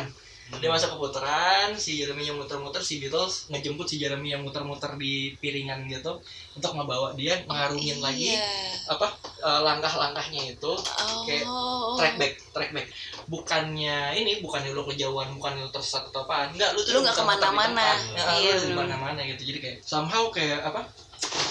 [0.60, 5.00] Dia masuk ke putaran, si Jeremy yang muter-muter, si Beatles ngejemput si Jeremy yang muter-muter
[5.00, 6.20] di piringan gitu
[6.52, 8.44] untuk ngebawa dia ngarungin lagi Iya.
[8.90, 9.08] apa
[9.40, 11.24] eh, langkah-langkahnya itu Oh.
[11.24, 11.48] kayak
[11.96, 12.88] track back, track back.
[13.26, 16.52] Bukannya ini, bukannya lu kejauhan, bukannya lu tersesat atau apaan.
[16.52, 17.88] Enggak, lu tuh Lu nggak di ke mana-mana.
[18.12, 18.80] Ya, Iya, lu di bener.
[18.92, 19.42] mana-mana gitu.
[19.48, 20.84] Jadi kayak somehow kayak apa?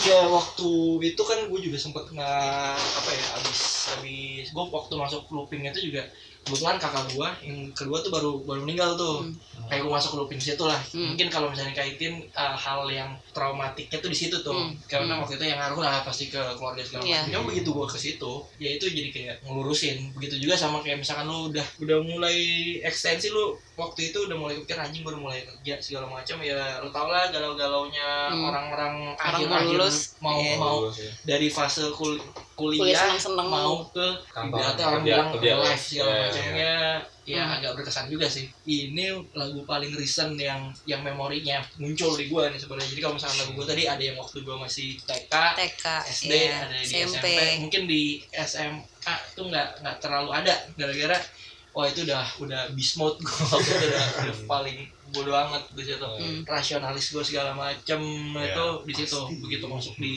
[0.03, 0.71] Ya waktu
[1.05, 3.61] itu kan gue juga sempet nggak apa ya abis
[3.95, 6.11] abis gue waktu masuk looping itu juga
[6.51, 9.69] kebetulan kakak gue yang kedua tuh baru baru meninggal tuh Hmm.
[9.71, 11.15] kayak gue masuk ke looping situ lah Hmm.
[11.15, 14.75] mungkin kalau misalnya kaitin uh, hal yang traumatiknya tuh di situ tuh Hmm.
[14.91, 15.23] karena Hmm.
[15.23, 17.21] waktu itu yang ngaruh lah pasti ke keluarga segala Iya.
[17.31, 17.47] macam.
[17.47, 20.11] Begitu gue ke situ, ya itu jadi kayak ngelurusin.
[20.19, 22.37] Begitu juga sama kayak misalkan lu udah udah mulai
[22.83, 26.89] ekstensi lu waktu itu udah mulai kepikir anjing udah mulai kerja segala macam ya lu
[26.89, 28.45] tau lah galau-galaunya Hmm.
[28.45, 29.97] orang-orang Orang akhir mau akhir lulus.
[30.19, 30.55] mau Iya.
[30.57, 31.11] mau Lulus, ya.
[31.27, 32.21] dari fase kul
[32.53, 33.49] Kuliah kuliah seneng-seneng.
[33.49, 35.53] mau ke ibaratnya orang bilang kerja.
[35.57, 36.73] live segala Iya, macamnya
[37.23, 37.55] ya Hmm.
[37.55, 42.59] agak berkesan juga sih ini lagu paling recent yang yang memorinya muncul di gua nih
[42.59, 46.33] sebenarnya jadi kalau misalnya lagu gua tadi ada yang waktu gua masih TK TK, SD
[46.33, 46.59] iya.
[46.61, 47.07] ada di SMP.
[47.07, 47.27] SMP
[47.61, 48.03] mungkin di
[48.35, 48.83] SMA
[49.33, 51.19] tuh nggak nggak terlalu ada gara-gara
[51.71, 53.31] wah itu udah udah beast mode gua.
[53.53, 54.79] Waktu itu udah, udah paling
[55.11, 56.03] bodo amat di situ.
[56.03, 56.43] Hmm.
[56.45, 58.01] rasionalis gua segala macem
[58.33, 59.19] Ya, itu di situ.
[59.41, 60.13] begitu masuk di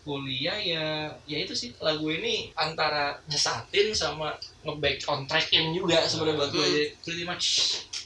[0.00, 0.84] kuliah ya
[1.24, 1.72] ya itu sih.
[1.78, 6.74] Lagu ini antara nyesatin sama nge-back on trackin juga sebenarnya buat gue Hmm.
[6.74, 7.46] jadi pretty much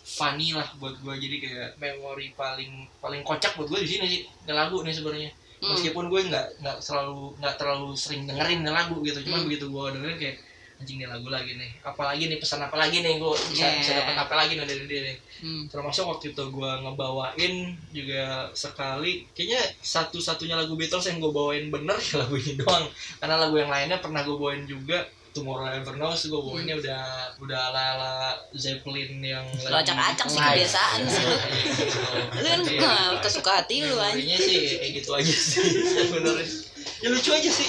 [0.09, 4.21] funny lah buat gue jadi kayak memori paling paling kocak buat gue di sini sih
[4.27, 5.31] ini lagu nih sebenarnya.
[5.59, 5.75] Hmm.
[5.75, 9.19] meskipun gue nggak nggak selalu nggak terlalu sering dengerin lagu gitu.
[9.21, 9.47] Cuman Hmm.
[9.51, 10.37] begitu gue dengerin kayak
[10.79, 11.71] anjing nih lagu lagi nih.
[11.83, 13.19] Apalagi nih pesan apa lagi nih?
[13.19, 13.79] Gue bisa Yeah.
[13.83, 15.17] bisa dapat apa lagi nih dari dia nih.
[15.39, 15.71] Hmm.
[15.71, 17.55] termasuk waktu itu gue ngebawain
[17.95, 22.91] juga sekali kayaknya satu-satunya lagu Beatles yang gue bawain bener ya lagu ini doang.
[23.23, 27.03] Karena lagu yang lainnya pernah gue bawain juga Tomorrow Never Knows gue bawainnya udah
[27.39, 28.13] udah ala ala
[28.59, 31.27] Zeppelin yang Lu acak-acak sih kebiasaan sih.
[32.35, 34.35] Lu kan nah, kesuka hati lu anjing.
[34.35, 36.47] Sih kayak gitu aja sih sebenarnya.
[36.99, 37.69] Ya lucu aja sih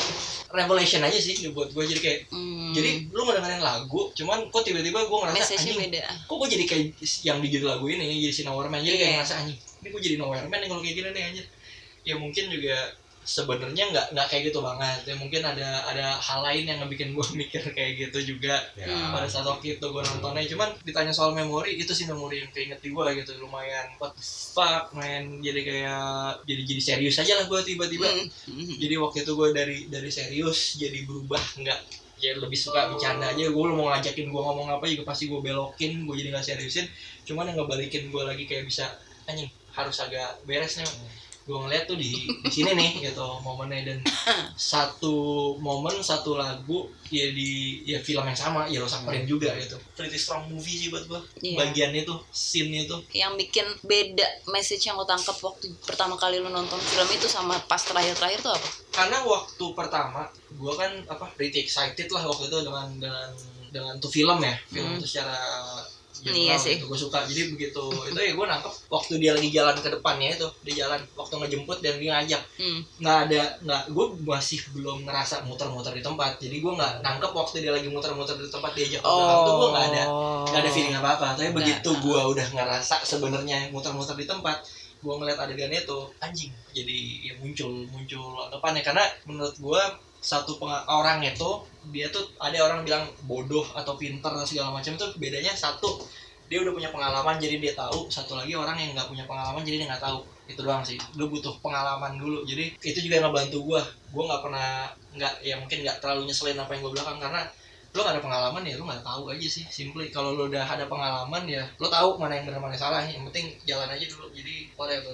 [0.49, 2.73] revelation aja sih buat gue jadi kayak Hmm.
[2.73, 6.65] jadi lu ngedengerin lagu cuman kok tiba-tiba gue ngerasa message-nya anjing beda kok gue jadi
[6.65, 6.85] kayak
[7.21, 9.17] yang di lagu ini jadi si Nowhere Man jadi kayak Iya.
[9.21, 11.45] ngerasa anjing ini gue jadi Nowhere Man nih kalau kayak gini nih anjir
[12.01, 12.75] ya mungkin juga
[13.23, 14.99] sebenarnya nggak nggak kayak gitu banget.
[15.05, 19.11] Ya mungkin ada ada hal lain yang ngebikin gue mikir kayak gitu juga Hmm.
[19.13, 20.43] pada saat waktu itu gue nontonnya.
[20.49, 23.37] Cuman ditanya soal memori itu sih memori yang keinget di gue gitu.
[23.37, 25.43] Lumayan what the fuck man.
[25.43, 28.07] Jadi kayak jadi jadi serius aja lah gue tiba-tiba.
[28.07, 28.27] Hmm.
[28.49, 28.75] Hmm.
[28.81, 31.79] jadi waktu itu gue dari dari serius jadi berubah nggak
[32.19, 33.45] ya lebih suka bercanda aja.
[33.47, 36.87] Gue mau ngajakin gue ngomong apa juga pasti gue belokin gue jadi nggak seriusin.
[37.27, 38.89] Cuman yang ngebalikin gue lagi kayak bisa
[39.29, 39.47] anjing
[39.77, 40.89] harus agak beres nih
[41.49, 43.99] gue ngeliat tuh di di sini nih gitu momennya dan
[44.53, 45.15] satu
[45.57, 47.49] momen satu lagu ya di
[47.83, 51.17] ya film yang sama ya Rosak Perin juga gitu pretty strong movie sih buat gue
[51.41, 51.57] Iya.
[51.57, 56.47] bagian itu scene itu yang bikin beda message yang lo tangkap waktu pertama kali lo
[56.47, 58.69] nonton film itu sama pas terakhir-terakhir tuh apa?
[58.91, 60.21] karena waktu pertama
[60.51, 63.29] gue kan apa pretty excited lah waktu itu dengan dengan
[63.69, 64.97] dengan tuh film ya film Hmm.
[64.97, 65.33] itu secara
[66.25, 66.75] Iya sih.
[66.83, 67.23] gue suka.
[67.23, 70.99] Jadi begitu itu ya gue nangkep waktu dia lagi jalan ke depannya itu dia jalan
[71.15, 72.41] waktu ngejemput dan dia ngajak.
[72.59, 72.79] Hmm.
[72.99, 76.35] nggak ada nggak gue masih belum ngerasa muter-muter di tempat.
[76.43, 79.69] Jadi gue nggak nangkep waktu dia lagi muter-muter di tempat diajak ke belakang tuh gue
[79.71, 80.03] nggak ada
[80.49, 81.57] nggak ada feeling apa apa tapi Nggak.
[81.61, 84.57] begitu gue udah ngerasa sebenarnya muter-muter di tempat
[84.99, 86.51] gue ngeliat adegan itu anjing.
[86.75, 89.81] Jadi ya muncul muncul anggapannya karena menurut gue
[90.19, 91.49] satu orang itu
[91.95, 96.03] dia tuh ada orang bilang bodoh atau pinter atau segala macam tuh bedanya satu
[96.49, 99.85] dia udah punya pengalaman jadi dia tahu satu lagi orang yang nggak punya pengalaman jadi
[99.85, 100.25] dia nggak tahu.
[100.49, 100.97] Itu doang sih.
[101.13, 102.41] Lu butuh pengalaman dulu.
[102.41, 106.57] Jadi itu juga yang ngebantu gue gue nggak pernah nggak ya mungkin nggak terlalu nyeselin
[106.57, 107.45] apa yang gue belakang karena
[107.89, 110.09] lu gak ada pengalaman ya lu nggak tahu aja sih simply.
[110.09, 113.05] Kalau lu udah ada pengalaman ya lu tahu mana yang benar mana yang salah.
[113.05, 114.25] Yang penting jalan aja dulu.
[114.33, 115.13] Jadi whatever.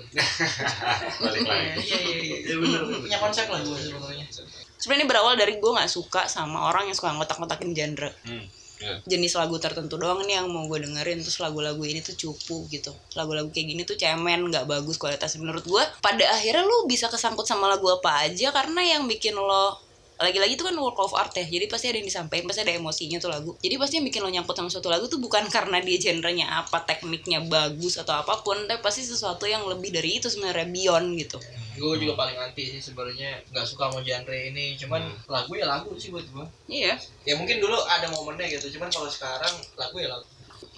[1.28, 1.68] Balik lagi.
[1.84, 2.38] iya iya iya.
[2.48, 4.28] Iya bener punya konsep lah gue sebenarnya
[4.80, 8.12] Sebenarnya ini berawal dari gue nggak suka sama orang yang suka ngotak-ngotakin genre.
[8.28, 8.46] Hmm.
[8.82, 9.00] iya.
[9.08, 12.92] Jenis lagu tertentu doang nih yang mau gue dengerin terus lagu-lagu ini tuh cupu gitu.
[13.16, 15.84] Lagu-lagu kayak gini tuh cemen, nggak bagus kualitasnya menurut gue.
[16.04, 19.85] Pada akhirnya lu bisa kesangkut sama lagu apa aja karena yang bikin lo
[20.16, 23.20] lagi-lagi itu kan work of art ya jadi pasti ada yang disampaikan pasti ada emosinya
[23.20, 23.52] tuh lagu.
[23.60, 26.88] Jadi pasti yang bikin lo nyangkut sama suatu lagu tuh bukan karena dia genrenya apa
[26.88, 31.38] tekniknya bagus atau apa pun tapi pasti sesuatu yang lebih dari itu sebenarnya beyond gitu.
[31.76, 35.92] Gue juga paling anti sih sebenarnya nggak suka mau genre ini cuman lagu ya lagu
[36.00, 36.96] sih buat gue iya.
[37.28, 40.24] Ya mungkin dulu ada momennya gitu cuman kalau sekarang lagu ya lagu.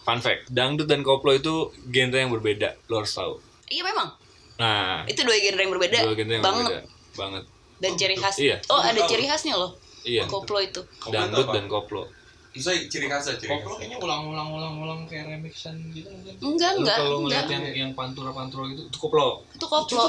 [0.01, 3.43] Fun fact, dangdut dan koplo itu genre yang berbeda, lo harus tahu.
[3.67, 4.15] iya memang.
[4.55, 5.99] Nah, itu dua genre yang berbeda.
[6.07, 6.71] Dua genre yang banget.
[6.71, 7.43] berbeda banget.
[7.77, 8.57] Dan ciri khas Iya.
[8.67, 9.71] oh ada ciri khasnya loh
[10.01, 12.07] Iya, koplo itu dangdut dan koplo.
[12.49, 13.91] Misalnya ciri khasnya ciri koplo khasnya.
[13.91, 18.63] kayaknya ulang-ulang ulang-ulang kayak remixan gitu mungkin enggak enggak kalau enggak ngeliat yang yang pantura-pantura
[18.67, 19.27] gitu, itu koplo.
[19.51, 20.05] itu koplo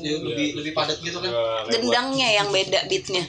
[0.00, 1.30] Ya, lebih lebih padat gitu kan
[1.66, 3.22] gendangnya yang beda beatnya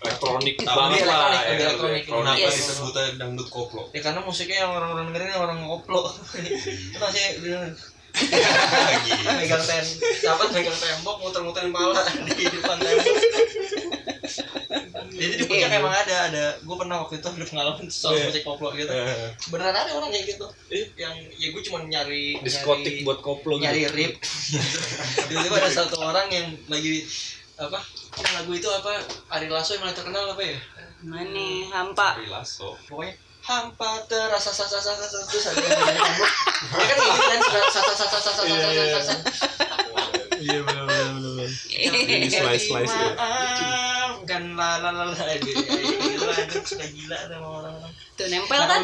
[0.00, 1.28] Elektronik banget elektronik, lah.
[1.28, 2.02] lebih ya, elektronik.
[2.06, 2.56] Kenapa Yes.
[2.58, 3.82] disebutnya dangdut koplo?
[3.92, 6.00] ya karena musiknya yang orang-orang dengerin orang koplo
[6.40, 7.24] itu masih.
[9.36, 9.84] Megang ten
[10.26, 13.06] apa megang tembok muter-muterin pala di depan tembok.
[15.10, 18.30] Jadi di puncak emang ada ada gue pernah waktu itu ada pengalaman soal Iya.
[18.30, 18.88] musik koplo gitu.
[19.50, 20.46] Beneran ada orang kayak gitu.
[20.96, 23.92] Yang ya gue cuma nyari Diskotik nyari- buat koplo nyari gitu.
[23.92, 24.12] rip.
[25.26, 27.04] Tiba-tiba ada satu orang yang lagi
[27.58, 27.76] apa
[28.16, 28.92] yang lagu itu apa
[29.28, 30.56] Ari Lasso yang paling terkenal apa ya?
[31.00, 32.08] Mana hampa.
[32.16, 32.76] Rilaso.
[32.86, 37.40] pokoknya hampa terasa sasa sasa sasa terus kan ini kan
[37.72, 39.14] sasa sasa sasa sasa sasa
[40.40, 43.10] iya benar benar benar ini slice slice ya
[44.28, 48.82] kan la la la la gila gila sama orang-orang tuh nempel kan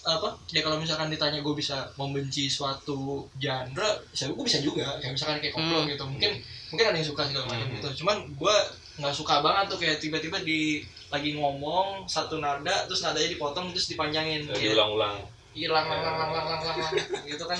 [0.00, 5.12] apa ya kalau misalkan ditanya gue bisa membenci suatu genre saya gue bisa juga ya
[5.12, 6.40] misalkan kayak koplo gitu mungkin
[6.72, 8.56] mungkin ada yang suka segala macam gitu cuman gue
[9.00, 13.88] nggak suka banget tuh kayak tiba-tiba di lagi ngomong satu nada terus nadanya dipotong terus
[13.90, 15.18] dipanjangin hilang-ulang,
[15.56, 17.58] hilang-ulang-ulang-ulang-ulang, itu gitu kan.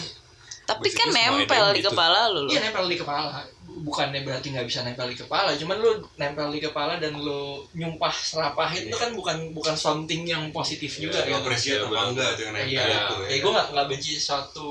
[0.69, 1.91] Tapi kan nempel di gitu.
[1.91, 2.47] kepala lu.
[2.47, 3.43] Iya nempel di kepala
[3.81, 7.41] bukannya berarti nggak bisa nempel di kepala cuman lu nempel di kepala dan lu
[7.73, 11.39] nyumpah serapahin itu kan bukan bukan something yang positif juga Lu gitu.
[11.41, 13.37] appreciate Iya, apa enggak dengan Iya, itu ya.
[13.41, 14.69] Gue nggak nggak benci suatu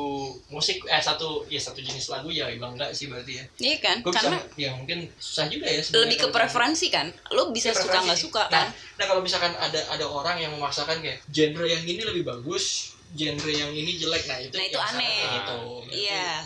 [0.47, 3.43] musik eh satu ya satu jenis lagu ya bilang enggak sih berarti ya.
[3.59, 3.97] iya kan?
[3.99, 5.79] Bisa karena ya mungkin susah juga ya.
[5.79, 7.07] sebenarnya lebih ke preferensi kan?
[7.29, 8.67] Lo bisa Ya, suka nggak suka Nah, kan?
[8.95, 13.47] nah kalau misalkan ada ada orang yang memaksakan kayak genre yang ini lebih bagus, genre
[13.47, 15.21] yang ini jelek, nah itu Nah, itu aneh.
[15.33, 15.59] gitu.
[15.91, 16.45] iya.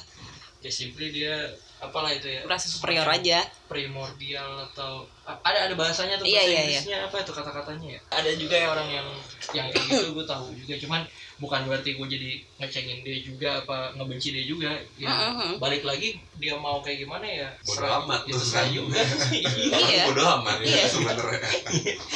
[0.60, 1.36] Ya simply dia
[1.84, 3.44] apalah itu ya Merasa superior aja.
[3.66, 8.30] primordial atau ada ada bahasanya tuh Iya, bahasa iya, Inggrisnya apa itu kata-katanya ya ada
[8.34, 9.08] juga ya orang yang
[9.52, 11.02] yang kayak gitu gue tahu juga cuman
[11.36, 15.58] bukan berarti gue jadi ngecengin dia juga apa ngebenci dia juga ya Mm-mm.
[15.58, 18.68] balik lagi dia mau kayak gimana ya Bodo serah- amat, itu serah serah.
[18.70, 19.00] juga
[19.84, 20.04] Iya.
[20.08, 20.76] Bodoh amat Iya.
[20.76, 21.42] ya sebenarnya.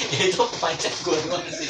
[0.08, 1.68] Ya, itu pancet gue doang sih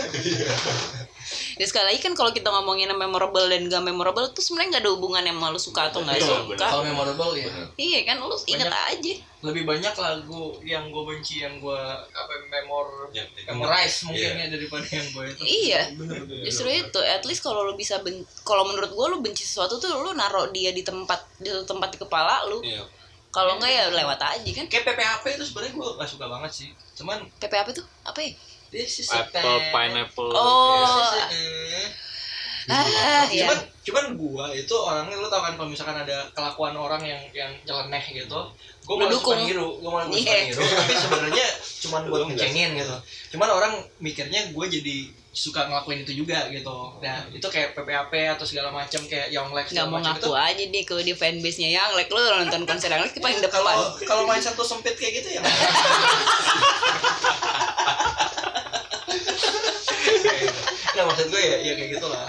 [1.57, 4.83] Dan sekali lagi kan kalau kita ngomongin yang memorable dan gak memorable tuh sebenarnya gak
[4.85, 6.65] ada hubungannya sama lu suka atau gak Betul, suka.
[6.67, 9.13] kalau memorable ya Iya kan lu inget aja.
[9.39, 14.43] lebih banyak lagu yang gue benci yang gue apa memor Ya, memorize mungkin Iya.
[14.43, 15.81] ya daripada yang gue itu Iya.
[15.93, 16.43] Bener, bener.
[16.43, 19.89] Justru itu, at least kalau lu bisa ben kalau menurut gua lu benci sesuatu tuh
[19.95, 22.61] lu naruh dia di tempat di tempat di kepala lu.
[22.61, 22.85] Iya.
[23.27, 24.65] Kalau enggak ya lewat aja kan.
[24.65, 28.33] kayak PPAP itu sebenarnya gue gak suka banget sih cuman PPAP tuh apa ya?
[28.69, 30.29] This is Apple pineapple.
[30.29, 31.87] Oh, Eh.
[32.67, 33.47] ah, ya.
[33.47, 37.47] cuman cuman gua itu orangnya lu tau kan kalau misalkan ada kelakuan orang yang yang
[37.63, 38.35] nyeleneh gitu
[38.83, 40.51] gua malah suka ngiru gua malah suka Iya.
[40.51, 41.45] ngiru tapi sebenarnya
[41.87, 42.95] cuman buat ngecengin gitu
[43.31, 48.43] cuman orang mikirnya gua jadi suka ngelakuin itu juga gitu nah itu kayak PPAP atau
[48.43, 51.95] segala macam kayak Young Lex Nggak segala mau ngaku aja deh kalau di fanbase-nya yang
[51.95, 53.63] like lu nonton konser yang like paling itu depan.
[53.63, 55.41] kalau kalau main satu sempit kayak gitu ya
[60.95, 62.25] Nggak maksud gue ya, ya kayak gitu lah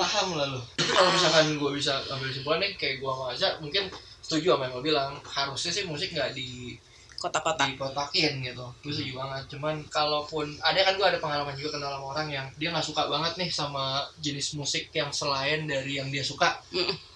[0.00, 0.60] Paham lah lu.
[0.80, 3.84] Itu kalau misalkan gue bisa ambil kesimpulan nih Kayak gue sama Aza mungkin
[4.24, 5.10] setuju sama yang lo bilang.
[5.24, 6.76] Harusnya sih musik nggak di
[7.20, 7.68] Kota-kota.
[7.68, 8.64] dikotakin gitu.
[8.80, 9.42] Gue setuju banget.
[9.52, 13.12] Cuman kalaupun Ada kan gue ada pengalaman juga kenal sama orang yang Dia nggak suka
[13.12, 16.64] banget nih sama jenis musik yang selain dari yang dia suka.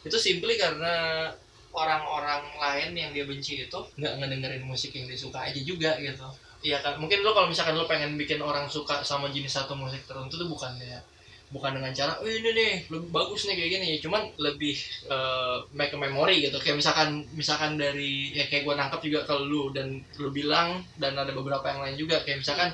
[0.05, 1.32] Itu simply karena
[1.74, 6.22] orang-orang lain yang dia benci itu nggak ngedengerin musik yang dia suka aja juga gitu
[6.65, 10.01] Iya kan, mungkin lo kalau misalkan lo pengen bikin orang suka sama jenis satu musik
[10.09, 10.97] tertentu tuh bukan ya
[11.55, 14.75] bukan dengan cara, oh ini nih lebih bagus nih kayak gini cuman lebih
[15.07, 16.57] eh, make a memory gitu.
[16.59, 21.15] Kayak misalkan misalkan dari ya kayak gue nangkap juga ke lu dan lu bilang dan
[21.15, 22.73] ada beberapa yang lain juga kayak misalkan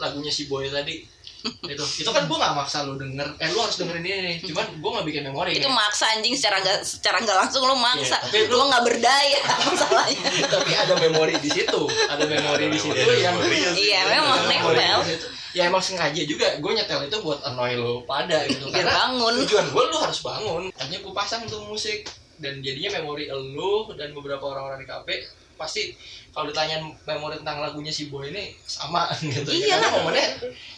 [0.00, 1.02] lagunya si Boy tadi
[1.42, 4.66] itu itu kan gue nggak maksa lu denger eh lu harus dengerin ini nih cuman
[4.72, 8.16] gue nggak bikin memori Itu kayak- maksa anjing secara nggak secara nggak langsung lu maksa.
[8.16, 10.22] Iya, tapi lu nggak berdaya masalahnya.
[10.46, 13.34] tapi ada memori di situ ada memori di situ yang
[13.72, 14.98] Iya, memang nempel.
[15.00, 15.26] di situ.
[15.52, 19.34] ya emang sengaja juga gue nyetel itu buat annoy lo pada gitu Biar karena bangun.
[19.42, 24.10] tujuan gue lu harus bangun hanya gue pasang tuh musik dan jadinya memori lu dan
[24.10, 25.14] beberapa orang-orang di kafe
[25.54, 25.94] pasti
[26.32, 29.76] kalau ditanya memori tentang lagunya si Boy ini sama gitu ya.
[29.76, 29.84] Iyalah.
[29.84, 30.26] karena momennya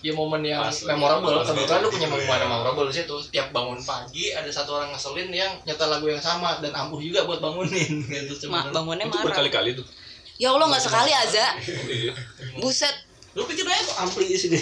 [0.03, 0.77] ya momen yang Pas.
[0.91, 4.91] memorable kebetulan lu punya momen yang memorable di situ tiap bangun pagi ada satu orang
[4.91, 8.73] ngeselin yang nyetel lagu yang sama dan ampuh juga buat bangunin gitu Ma, sebenarnya.
[8.75, 9.27] bangunnya Itu marah.
[9.31, 9.87] berkali-kali tuh.
[10.35, 11.45] Ya Allah nggak sekali aja.
[11.95, 12.13] Iya.
[12.59, 12.97] Buset,
[13.35, 14.59] lu pikir aja kok ampli di sini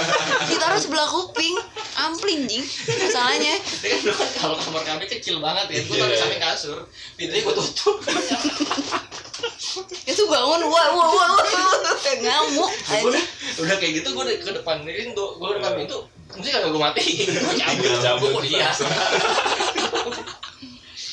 [0.48, 1.52] ditaruh sebelah kuping.
[1.94, 2.64] Amplin jing.
[2.88, 3.54] Masalahnya.
[3.84, 6.18] Ya kan kan kalau kamar kami kecil banget ya gue taruh Iya.
[6.18, 6.78] samping kasur
[7.14, 7.96] pintunya gue tutup
[10.04, 11.44] Itu bangun wah wah wah, wah.
[12.14, 12.70] ngamuk.
[13.04, 13.24] udah
[13.60, 15.98] udah kayak gitu gue ke depan pintu gue ke depan pintu
[16.32, 18.68] mesti kagak gue mati gue cabut Cabut gue dia.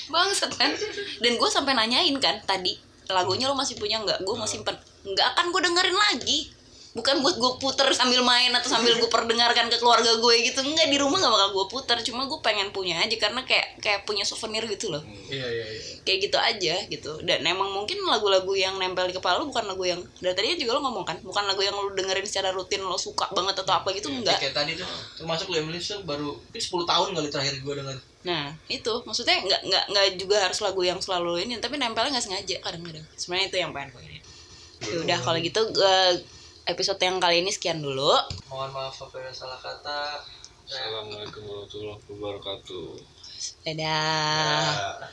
[0.07, 0.71] Bangsat kan.
[1.19, 2.75] Dan gue sampai nanyain kan tadi
[3.07, 4.23] lagunya lo masih punya nggak?
[4.23, 4.75] Gue mau simpen.
[5.03, 6.39] Nggak akan gue dengerin lagi.
[6.91, 10.59] Bukan buat gue puter sambil main atau sambil gue perdengarkan ke keluarga gue gitu.
[10.59, 11.97] Enggak di rumah nggak bakal gue puter.
[12.03, 14.99] Cuma gue pengen punya aja karena kayak kayak punya souvenir gitu loh.
[15.31, 17.11] iya iya iya Kayak gitu aja gitu.
[17.23, 20.75] Dan emang mungkin lagu-lagu yang nempel di kepala lo bukan lagu yang dari tadi juga
[20.75, 23.87] lo ngomong kan, bukan lagu yang lo dengerin secara rutin lo suka banget atau apa
[23.95, 24.37] gitu enggak.
[24.43, 28.53] kayak tadi tuh termasuk Liam Neeson baru ini 10 tahun kali terakhir gue denger Nah
[28.69, 32.55] itu maksudnya nggak nggak nggak juga harus lagu yang selalu ini tapi nempelnya nggak sengaja
[32.61, 33.05] kadang-kadang.
[33.17, 34.19] Sebenarnya itu yang pengen gue ini.
[35.05, 36.13] Udah kalau gitu eh,
[36.69, 38.13] episode yang kali ini sekian dulu.
[38.51, 40.21] mohon maaf apabila salah kata
[40.71, 42.87] Assalamualaikum warahmatullahi wabarakatuh.
[43.67, 44.71] Dadah.
[44.71, 45.09] Ya.